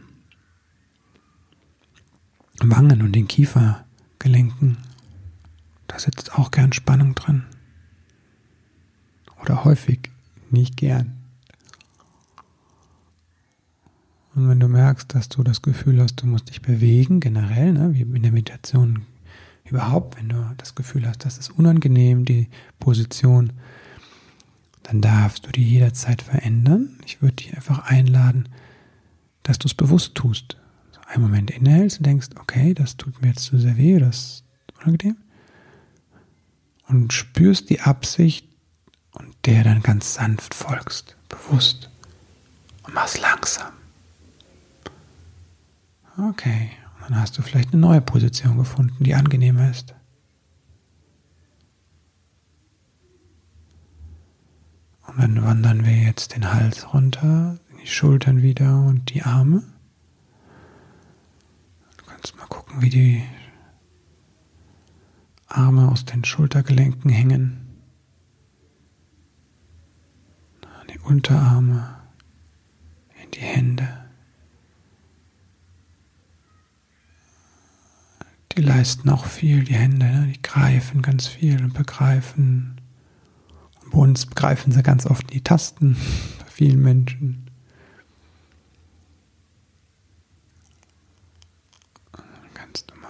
Wangen 2.61 3.01
und 3.01 3.11
den 3.11 3.27
Kiefergelenken. 3.27 4.77
Da 5.87 5.99
sitzt 5.99 6.33
auch 6.33 6.51
gern 6.51 6.73
Spannung 6.73 7.15
drin. 7.15 7.43
Oder 9.41 9.63
häufig, 9.63 10.11
nicht 10.49 10.77
gern. 10.77 11.13
Und 14.35 14.49
wenn 14.49 14.59
du 14.59 14.67
merkst, 14.67 15.15
dass 15.15 15.29
du 15.29 15.41
das 15.41 15.61
Gefühl 15.61 15.99
hast, 15.99 16.21
du 16.21 16.27
musst 16.27 16.49
dich 16.49 16.61
bewegen, 16.61 17.19
generell, 17.19 17.73
ne, 17.73 17.93
wie 17.93 18.01
in 18.01 18.21
der 18.21 18.31
Meditation 18.31 19.05
überhaupt, 19.65 20.17
wenn 20.17 20.29
du 20.29 20.53
das 20.57 20.75
Gefühl 20.75 21.07
hast, 21.07 21.25
das 21.25 21.37
ist 21.37 21.49
unangenehm, 21.49 22.23
die 22.23 22.47
Position, 22.79 23.53
dann 24.83 25.01
darfst 25.01 25.45
du 25.45 25.51
die 25.51 25.63
jederzeit 25.63 26.21
verändern. 26.21 26.99
Ich 27.05 27.21
würde 27.21 27.37
dich 27.37 27.55
einfach 27.55 27.79
einladen, 27.89 28.47
dass 29.43 29.59
du 29.59 29.67
es 29.67 29.73
bewusst 29.73 30.15
tust. 30.15 30.57
So 30.91 31.01
einen 31.07 31.23
Moment 31.23 31.51
innehältst 31.51 31.97
und 31.97 32.05
denkst, 32.05 32.29
okay, 32.39 32.73
das 32.73 32.95
tut 32.95 33.21
mir 33.21 33.29
jetzt 33.29 33.43
zu 33.43 33.57
sehr 33.57 33.77
weh, 33.77 33.97
das 33.99 34.17
ist 34.17 34.43
unangenehm. 34.79 35.17
Und 36.87 37.11
spürst 37.11 37.69
die 37.69 37.81
Absicht 37.81 38.47
und 39.11 39.35
der 39.45 39.63
dann 39.63 39.81
ganz 39.83 40.13
sanft 40.13 40.53
folgst, 40.53 41.17
bewusst. 41.27 41.89
Und 42.83 42.93
mach's 42.93 43.19
langsam. 43.19 43.73
Okay, 46.29 46.71
dann 47.01 47.19
hast 47.19 47.37
du 47.37 47.41
vielleicht 47.41 47.73
eine 47.73 47.81
neue 47.81 48.01
Position 48.01 48.57
gefunden, 48.57 49.03
die 49.03 49.15
angenehmer 49.15 49.69
ist. 49.69 49.93
Und 55.07 55.19
dann 55.19 55.43
wandern 55.43 55.85
wir 55.85 55.95
jetzt 55.95 56.35
den 56.35 56.53
Hals 56.53 56.93
runter, 56.93 57.57
die 57.81 57.87
Schultern 57.87 58.41
wieder 58.41 58.81
und 58.81 59.13
die 59.13 59.23
Arme. 59.23 59.63
Du 61.97 62.05
kannst 62.05 62.35
mal 62.37 62.47
gucken, 62.47 62.81
wie 62.81 62.89
die 62.89 63.23
Arme 65.47 65.89
aus 65.91 66.05
den 66.05 66.23
Schultergelenken 66.23 67.09
hängen. 67.09 67.63
Die 70.93 70.99
Unterarme 70.99 71.97
in 73.23 73.31
die 73.31 73.39
Hände. 73.39 74.07
Die 78.57 78.61
leisten 78.63 79.09
auch 79.09 79.25
viel, 79.25 79.63
die 79.63 79.75
Hände, 79.75 80.05
ne? 80.05 80.27
die 80.33 80.41
greifen 80.41 81.03
ganz 81.03 81.27
viel 81.27 81.63
und 81.63 81.73
begreifen. 81.75 82.81
Und 83.83 83.91
bei 83.91 83.97
uns 83.99 84.25
begreifen 84.25 84.71
sie 84.71 84.81
ganz 84.81 85.05
oft 85.05 85.31
die 85.31 85.41
Tasten, 85.41 85.95
bei 86.39 86.45
vielen 86.45 86.81
Menschen. 86.81 87.45
Dann 92.13 92.53
kannst 92.55 92.89
du 92.89 92.95
mal 92.95 93.09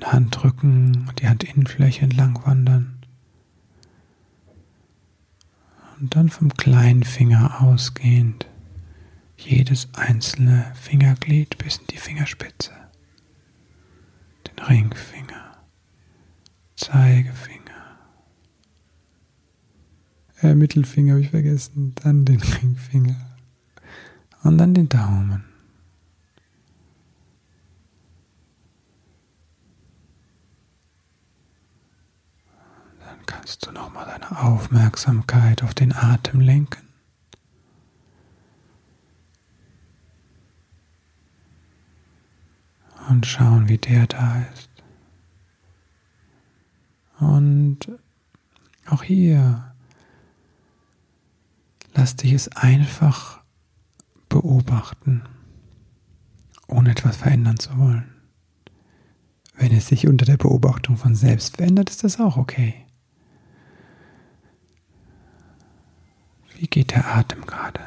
den 0.00 0.12
Handrücken 0.12 1.06
und 1.08 1.20
die 1.20 1.26
Handinnenfläche 1.28 2.02
entlang 2.02 2.38
wandern. 2.44 2.98
Und 6.00 6.16
dann 6.16 6.30
vom 6.30 6.52
kleinen 6.54 7.04
Finger 7.04 7.60
ausgehend 7.60 8.46
jedes 9.36 9.88
einzelne 9.94 10.72
Fingerglied 10.74 11.58
bis 11.58 11.78
in 11.78 11.86
die 11.88 11.98
Fingerspitze. 11.98 12.72
Ringfinger, 14.68 15.56
Zeigefinger, 16.76 17.60
äh, 20.42 20.54
Mittelfinger 20.54 21.12
habe 21.14 21.22
ich 21.22 21.30
vergessen, 21.30 21.94
dann 21.96 22.24
den 22.24 22.40
Ringfinger 22.40 23.16
und 24.42 24.58
dann 24.58 24.74
den 24.74 24.88
Daumen. 24.88 25.44
Dann 33.00 33.26
kannst 33.60 33.76
du 33.76 33.82
nochmal 33.82 34.06
deine 34.06 34.40
Aufmerksamkeit 34.40 35.62
auf 35.62 35.74
den 35.74 35.92
Atem 35.92 36.40
lenken. 36.40 36.86
und 43.08 43.26
schauen, 43.26 43.68
wie 43.68 43.78
der 43.78 44.06
da 44.06 44.42
ist. 44.54 44.68
Und 47.18 47.78
auch 48.86 49.02
hier 49.02 49.74
lass 51.94 52.14
dich 52.14 52.34
es 52.34 52.54
einfach 52.56 53.40
beobachten, 54.28 55.22
ohne 56.68 56.92
etwas 56.92 57.16
verändern 57.16 57.58
zu 57.58 57.76
wollen. 57.78 58.14
Wenn 59.56 59.72
es 59.72 59.88
sich 59.88 60.06
unter 60.06 60.24
der 60.24 60.36
Beobachtung 60.36 60.96
von 60.96 61.16
selbst 61.16 61.56
verändert, 61.56 61.90
ist 61.90 62.04
das 62.04 62.20
auch 62.20 62.36
okay. 62.36 62.86
Wie 66.60 66.66
geht 66.66 66.90
der 66.90 67.16
Atem 67.16 67.46
gerade? 67.46 67.80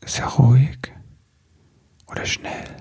Ist 0.00 0.18
er 0.18 0.26
ruhig 0.26 0.92
oder 2.08 2.26
schnell? 2.26 2.76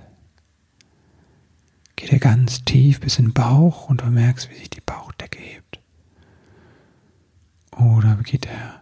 Geht 1.96 2.12
er 2.12 2.18
ganz 2.18 2.66
tief 2.66 3.00
bis 3.00 3.20
in 3.20 3.26
den 3.26 3.34
Bauch 3.34 3.90
und 3.90 4.02
du 4.02 4.06
merkst, 4.06 4.50
wie 4.50 4.56
sich 4.56 4.72
die 4.72 4.82
Bauchdecke 4.82 5.38
hebt. 5.38 5.80
Oder 7.74 8.16
geht 8.24 8.48
er 8.48 8.82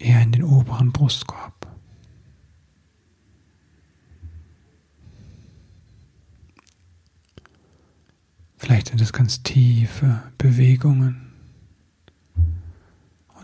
eher 0.00 0.20
in 0.20 0.32
den 0.32 0.42
oberen 0.42 0.90
Brustkorb. 0.90 1.68
Vielleicht 8.56 8.88
sind 8.88 9.00
es 9.00 9.12
ganz 9.12 9.44
tiefe 9.44 10.24
Bewegungen 10.38 11.27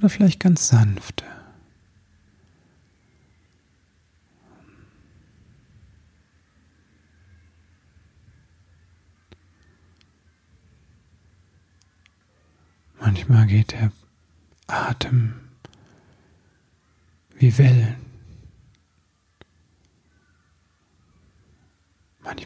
oder 0.05 0.11
vielleicht 0.11 0.40
ganz 0.40 0.69
sanfte. 0.69 1.25
Manchmal 13.01 13.47
geht 13.47 13.73
der 13.73 13.93
Atem 14.67 15.40
wie 17.37 17.57
Wellen. 17.57 17.97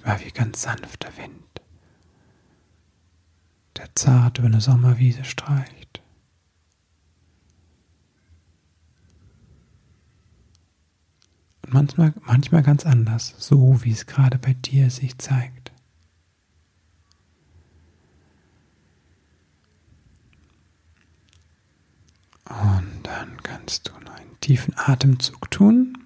war 0.05 0.25
wie 0.25 0.31
ganz 0.31 0.63
sanfter 0.63 1.15
Wind, 1.19 1.61
der 3.77 3.95
zart 3.95 4.39
über 4.39 4.47
eine 4.47 4.61
Sommerwiese 4.63 5.25
streicht. 5.25 5.78
Und 11.69 11.75
manchmal, 11.75 12.15
manchmal 12.23 12.63
ganz 12.63 12.87
anders, 12.87 13.35
so 13.37 13.85
wie 13.85 13.93
es 13.93 14.07
gerade 14.07 14.39
bei 14.39 14.55
dir 14.55 14.89
sich 14.89 15.19
zeigt. 15.19 15.71
Und 22.47 23.01
dann 23.03 23.43
kannst 23.43 23.89
du 23.89 23.93
noch 24.01 24.15
einen 24.15 24.41
tiefen 24.41 24.73
Atemzug 24.79 25.51
tun. 25.51 25.99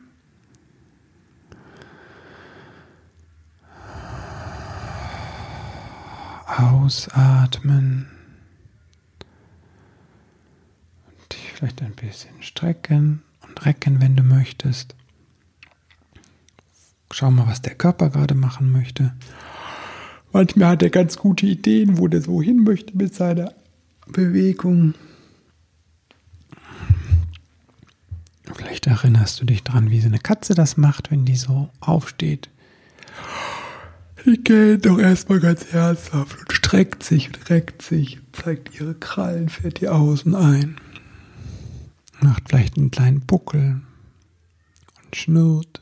Ausatmen. 6.46 8.10
Und 11.06 11.32
dich 11.32 11.52
vielleicht 11.52 11.80
ein 11.82 11.94
bisschen 11.94 12.42
strecken 12.42 13.22
und 13.42 13.64
recken, 13.64 14.00
wenn 14.00 14.16
du 14.16 14.24
möchtest. 14.24 14.96
Schau 17.12 17.30
mal, 17.30 17.46
was 17.46 17.60
der 17.60 17.74
Körper 17.74 18.08
gerade 18.08 18.34
machen 18.34 18.72
möchte. 18.72 19.12
Manchmal 20.32 20.70
hat 20.70 20.82
er 20.82 20.88
ganz 20.90 21.18
gute 21.18 21.44
Ideen, 21.44 21.98
wo 21.98 22.08
der 22.08 22.22
so 22.22 22.40
hin 22.40 22.64
möchte 22.64 22.96
mit 22.96 23.14
seiner 23.14 23.52
Bewegung. 24.06 24.94
Vielleicht 28.54 28.86
erinnerst 28.86 29.40
du 29.40 29.44
dich 29.44 29.62
dran, 29.62 29.90
wie 29.90 30.00
so 30.00 30.06
eine 30.06 30.18
Katze 30.18 30.54
das 30.54 30.78
macht, 30.78 31.10
wenn 31.10 31.26
die 31.26 31.36
so 31.36 31.68
aufsteht. 31.80 32.48
Die 34.24 34.42
geht 34.42 34.86
doch 34.86 34.98
erstmal 34.98 35.40
ganz 35.40 35.66
herzhaft 35.72 36.38
und 36.38 36.52
streckt 36.52 37.02
sich 37.02 37.28
und 37.28 37.50
reckt 37.50 37.82
sich 37.82 38.20
zeigt 38.32 38.74
ihre 38.80 38.94
Krallen, 38.94 39.50
fährt 39.50 39.80
die 39.80 39.88
Außen 39.88 40.34
ein. 40.34 40.76
Macht 42.20 42.48
vielleicht 42.48 42.78
einen 42.78 42.90
kleinen 42.90 43.20
Buckel 43.20 43.82
und 45.04 45.16
schnurrt. 45.16 45.81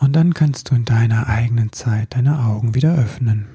Und 0.00 0.14
dann 0.14 0.34
kannst 0.34 0.70
du 0.70 0.74
in 0.74 0.84
deiner 0.84 1.28
eigenen 1.28 1.72
Zeit 1.72 2.14
deine 2.14 2.40
Augen 2.40 2.74
wieder 2.74 2.96
öffnen. 2.96 3.46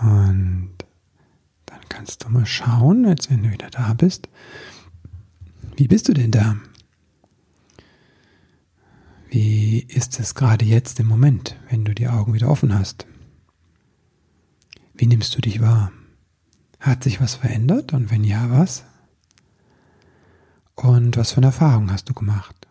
Und 0.00 0.74
kannst 1.94 2.24
du 2.24 2.28
mal 2.28 2.44
schauen, 2.44 3.06
als 3.06 3.30
wenn 3.30 3.44
du 3.44 3.52
wieder 3.52 3.70
da 3.70 3.94
bist. 3.94 4.28
Wie 5.76 5.86
bist 5.86 6.08
du 6.08 6.12
denn 6.12 6.32
da? 6.32 6.56
Wie 9.30 9.78
ist 9.78 10.18
es 10.18 10.34
gerade 10.34 10.64
jetzt 10.64 10.98
im 11.00 11.06
Moment, 11.06 11.56
wenn 11.70 11.84
du 11.84 11.94
die 11.94 12.08
Augen 12.08 12.34
wieder 12.34 12.50
offen 12.50 12.76
hast? 12.76 13.06
Wie 14.94 15.06
nimmst 15.06 15.36
du 15.36 15.40
dich 15.40 15.60
wahr? 15.60 15.92
Hat 16.80 17.04
sich 17.04 17.20
was 17.20 17.36
verändert 17.36 17.92
und 17.92 18.10
wenn 18.10 18.24
ja, 18.24 18.50
was? 18.50 18.84
Und 20.74 21.16
was 21.16 21.32
für 21.32 21.38
eine 21.38 21.46
Erfahrung 21.46 21.90
hast 21.90 22.08
du 22.08 22.14
gemacht? 22.14 22.63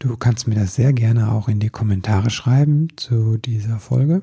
Du 0.00 0.16
kannst 0.16 0.46
mir 0.46 0.54
das 0.54 0.76
sehr 0.76 0.92
gerne 0.92 1.32
auch 1.32 1.48
in 1.48 1.58
die 1.58 1.70
Kommentare 1.70 2.30
schreiben 2.30 2.88
zu 2.96 3.36
dieser 3.36 3.80
Folge. 3.80 4.22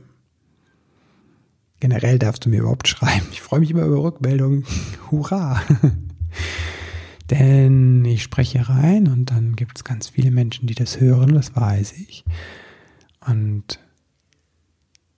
Generell 1.81 2.17
darfst 2.17 2.45
du 2.45 2.49
mir 2.49 2.61
überhaupt 2.61 2.87
schreiben. 2.87 3.25
Ich 3.31 3.41
freue 3.41 3.59
mich 3.59 3.71
immer 3.71 3.83
über 3.83 4.01
Rückmeldungen. 4.01 4.63
Hurra! 5.11 5.61
Denn 7.29 8.05
ich 8.05 8.23
spreche 8.23 8.69
rein 8.69 9.07
und 9.07 9.31
dann 9.31 9.57
gibt 9.57 9.77
es 9.77 9.83
ganz 9.83 10.09
viele 10.09 10.31
Menschen, 10.31 10.67
die 10.67 10.75
das 10.75 11.01
hören, 11.01 11.33
das 11.33 11.55
weiß 11.55 11.93
ich. 11.93 12.23
Und 13.27 13.79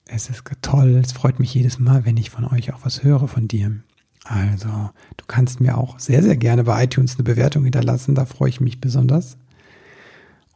es 0.07 0.29
ist 0.29 0.43
toll, 0.61 0.95
es 1.03 1.11
freut 1.11 1.39
mich 1.39 1.53
jedes 1.53 1.77
Mal, 1.77 2.05
wenn 2.05 2.17
ich 2.17 2.31
von 2.31 2.45
euch 2.45 2.73
auch 2.73 2.83
was 2.83 3.03
höre 3.03 3.27
von 3.27 3.47
dir. 3.47 3.83
Also, 4.23 4.89
du 5.17 5.25
kannst 5.27 5.59
mir 5.59 5.77
auch 5.77 5.99
sehr, 5.99 6.23
sehr 6.23 6.37
gerne 6.37 6.63
bei 6.63 6.83
iTunes 6.85 7.15
eine 7.15 7.23
Bewertung 7.23 7.63
hinterlassen, 7.63 8.15
da 8.15 8.25
freue 8.25 8.49
ich 8.49 8.61
mich 8.61 8.81
besonders. 8.81 9.37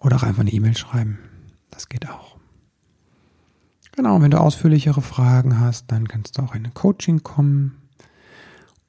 Oder 0.01 0.17
auch 0.17 0.23
einfach 0.23 0.41
eine 0.41 0.51
E-Mail 0.51 0.75
schreiben. 0.75 1.19
Das 1.69 1.87
geht 1.87 2.09
auch. 2.09 2.37
Genau, 3.93 4.21
wenn 4.21 4.31
du 4.31 4.39
ausführlichere 4.39 5.01
Fragen 5.01 5.59
hast, 5.59 5.91
dann 5.91 6.07
kannst 6.07 6.37
du 6.37 6.41
auch 6.41 6.55
in 6.55 6.65
ein 6.65 6.73
Coaching 6.73 7.23
kommen. 7.23 7.77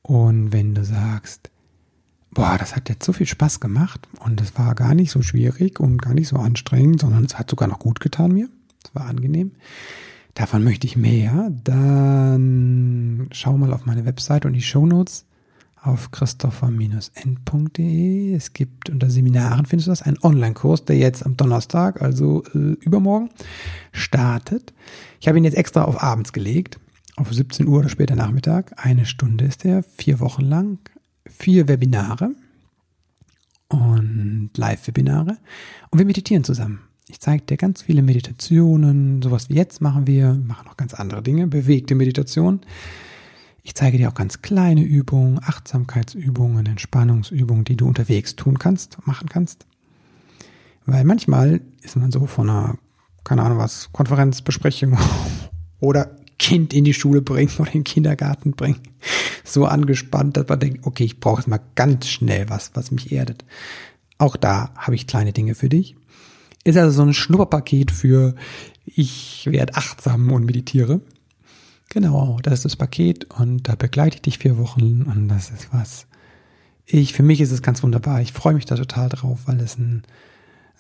Und 0.00 0.52
wenn 0.52 0.74
du 0.74 0.84
sagst, 0.84 1.50
boah, 2.30 2.56
das 2.58 2.74
hat 2.74 2.88
jetzt 2.88 3.04
so 3.04 3.12
viel 3.12 3.26
Spaß 3.26 3.60
gemacht 3.60 4.08
und 4.20 4.40
es 4.40 4.58
war 4.58 4.74
gar 4.74 4.94
nicht 4.94 5.10
so 5.10 5.22
schwierig 5.22 5.80
und 5.80 6.00
gar 6.00 6.14
nicht 6.14 6.28
so 6.28 6.36
anstrengend, 6.36 7.00
sondern 7.00 7.24
es 7.24 7.38
hat 7.38 7.50
sogar 7.50 7.68
noch 7.68 7.78
gut 7.78 8.00
getan 8.00 8.32
mir. 8.32 8.48
Es 8.84 8.94
war 8.94 9.06
angenehm. 9.06 9.52
Davon 10.34 10.64
möchte 10.64 10.86
ich 10.86 10.96
mehr. 10.96 11.52
Dann 11.62 13.28
schau 13.32 13.56
mal 13.58 13.72
auf 13.72 13.84
meine 13.84 14.06
Website 14.06 14.46
und 14.46 14.54
die 14.54 14.62
Show 14.62 14.86
Notes 14.86 15.26
auf 15.82 16.12
christopher-n.de. 16.12 18.34
Es 18.34 18.52
gibt 18.52 18.88
unter 18.88 19.10
Seminaren, 19.10 19.66
findest 19.66 19.88
du 19.88 19.90
das, 19.90 20.02
einen 20.02 20.18
Online-Kurs, 20.22 20.84
der 20.84 20.96
jetzt 20.96 21.26
am 21.26 21.36
Donnerstag, 21.36 22.00
also 22.00 22.44
äh, 22.54 22.76
übermorgen, 22.80 23.30
startet. 23.90 24.72
Ich 25.20 25.28
habe 25.28 25.38
ihn 25.38 25.44
jetzt 25.44 25.56
extra 25.56 25.84
auf 25.84 26.02
abends 26.02 26.32
gelegt, 26.32 26.78
auf 27.16 27.32
17 27.32 27.66
Uhr 27.66 27.80
oder 27.80 27.88
später 27.88 28.14
Nachmittag. 28.14 28.72
Eine 28.76 29.06
Stunde 29.06 29.44
ist 29.44 29.64
der, 29.64 29.82
vier 29.82 30.20
Wochen 30.20 30.42
lang, 30.42 30.78
vier 31.26 31.66
Webinare 31.66 32.30
und 33.68 34.50
Live-Webinare. 34.56 35.36
Und 35.90 35.98
wir 35.98 36.06
meditieren 36.06 36.44
zusammen. 36.44 36.82
Ich 37.08 37.18
zeige 37.18 37.44
dir 37.44 37.56
ganz 37.56 37.82
viele 37.82 38.02
Meditationen, 38.02 39.20
sowas 39.20 39.48
wie 39.48 39.54
jetzt 39.54 39.80
machen 39.80 40.06
wir, 40.06 40.34
machen 40.34 40.68
auch 40.68 40.76
ganz 40.76 40.94
andere 40.94 41.22
Dinge, 41.22 41.48
bewegte 41.48 41.96
Meditation. 41.96 42.60
Ich 43.62 43.74
zeige 43.74 43.96
dir 43.96 44.08
auch 44.08 44.14
ganz 44.14 44.42
kleine 44.42 44.82
Übungen, 44.82 45.40
Achtsamkeitsübungen, 45.42 46.66
Entspannungsübungen, 46.66 47.64
die 47.64 47.76
du 47.76 47.86
unterwegs 47.86 48.34
tun 48.34 48.58
kannst, 48.58 48.98
machen 49.06 49.28
kannst. 49.28 49.66
Weil 50.84 51.04
manchmal 51.04 51.60
ist 51.82 51.96
man 51.96 52.10
so 52.10 52.26
von 52.26 52.50
einer, 52.50 52.78
keine 53.22 53.42
Ahnung 53.42 53.58
was, 53.58 53.90
Konferenzbesprechung 53.92 54.98
oder 55.80 56.16
Kind 56.40 56.74
in 56.74 56.82
die 56.82 56.94
Schule 56.94 57.22
bringen 57.22 57.52
oder 57.58 57.68
in 57.68 57.80
den 57.80 57.84
Kindergarten 57.84 58.52
bringen, 58.52 58.80
so 59.44 59.64
angespannt, 59.64 60.36
dass 60.36 60.48
man 60.48 60.58
denkt, 60.58 60.84
okay, 60.84 61.04
ich 61.04 61.20
brauche 61.20 61.40
jetzt 61.40 61.46
mal 61.46 61.60
ganz 61.76 62.08
schnell 62.08 62.50
was, 62.50 62.72
was 62.74 62.90
mich 62.90 63.12
erdet. 63.12 63.44
Auch 64.18 64.36
da 64.36 64.70
habe 64.76 64.96
ich 64.96 65.06
kleine 65.06 65.32
Dinge 65.32 65.54
für 65.54 65.68
dich. 65.68 65.94
Ist 66.64 66.76
also 66.76 66.90
so 66.90 67.02
ein 67.02 67.14
Schnupperpaket 67.14 67.92
für 67.92 68.34
ich 68.84 69.46
werde 69.48 69.76
achtsam 69.76 70.32
und 70.32 70.44
meditiere. 70.44 71.00
Genau, 71.92 72.38
das 72.42 72.54
ist 72.54 72.64
das 72.64 72.76
Paket 72.76 73.24
und 73.38 73.68
da 73.68 73.74
begleite 73.74 74.16
ich 74.16 74.22
dich 74.22 74.38
vier 74.38 74.56
Wochen 74.56 75.02
und 75.02 75.28
das 75.28 75.50
ist 75.50 75.74
was. 75.74 76.06
Ich, 76.86 77.12
für 77.12 77.22
mich 77.22 77.38
ist 77.42 77.52
es 77.52 77.60
ganz 77.60 77.82
wunderbar. 77.82 78.22
Ich 78.22 78.32
freue 78.32 78.54
mich 78.54 78.64
da 78.64 78.76
total 78.76 79.10
drauf, 79.10 79.40
weil 79.44 79.60
es 79.60 79.76
ein, 79.76 80.02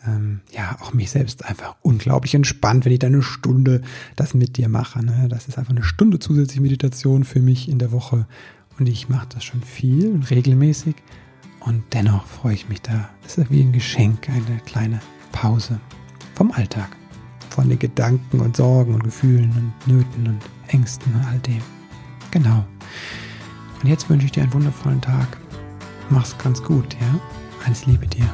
ähm, 0.06 0.40
ja, 0.52 0.78
auch 0.80 0.94
mich 0.94 1.10
selbst 1.10 1.44
einfach 1.44 1.76
unglaublich 1.82 2.34
entspannt, 2.34 2.86
wenn 2.86 2.92
ich 2.92 2.98
da 2.98 3.08
eine 3.08 3.20
Stunde 3.20 3.82
das 4.16 4.32
mit 4.32 4.56
dir 4.56 4.70
mache. 4.70 5.04
Ne? 5.04 5.28
Das 5.28 5.48
ist 5.48 5.58
einfach 5.58 5.72
eine 5.72 5.82
Stunde 5.82 6.18
zusätzliche 6.18 6.62
Meditation 6.62 7.24
für 7.24 7.40
mich 7.40 7.68
in 7.68 7.78
der 7.78 7.92
Woche 7.92 8.26
und 8.78 8.88
ich 8.88 9.10
mache 9.10 9.26
das 9.34 9.44
schon 9.44 9.60
viel 9.60 10.12
und 10.12 10.30
regelmäßig 10.30 10.94
und 11.60 11.84
dennoch 11.92 12.24
freue 12.24 12.54
ich 12.54 12.70
mich 12.70 12.80
da. 12.80 13.10
Es 13.26 13.36
ist 13.36 13.50
wie 13.50 13.60
ein 13.60 13.72
Geschenk, 13.72 14.30
eine 14.30 14.60
kleine 14.64 15.00
Pause 15.30 15.78
vom 16.34 16.52
Alltag, 16.52 16.96
von 17.52 17.68
den 17.68 17.78
Gedanken 17.78 18.40
und 18.40 18.56
Sorgen 18.56 18.94
und 18.94 19.04
Gefühlen 19.04 19.50
und 19.86 19.94
Nöten 19.94 20.26
und 20.26 20.40
Ängsten 20.68 21.14
und 21.14 21.24
all 21.26 21.38
dem. 21.40 21.62
Genau. 22.30 22.64
Und 23.82 23.88
jetzt 23.88 24.08
wünsche 24.08 24.26
ich 24.26 24.32
dir 24.32 24.42
einen 24.42 24.52
wundervollen 24.52 25.00
Tag. 25.00 25.36
Mach's 26.10 26.36
ganz 26.38 26.62
gut, 26.62 26.96
ja? 27.00 27.20
Alles 27.66 27.86
Liebe 27.86 28.06
dir. 28.06 28.28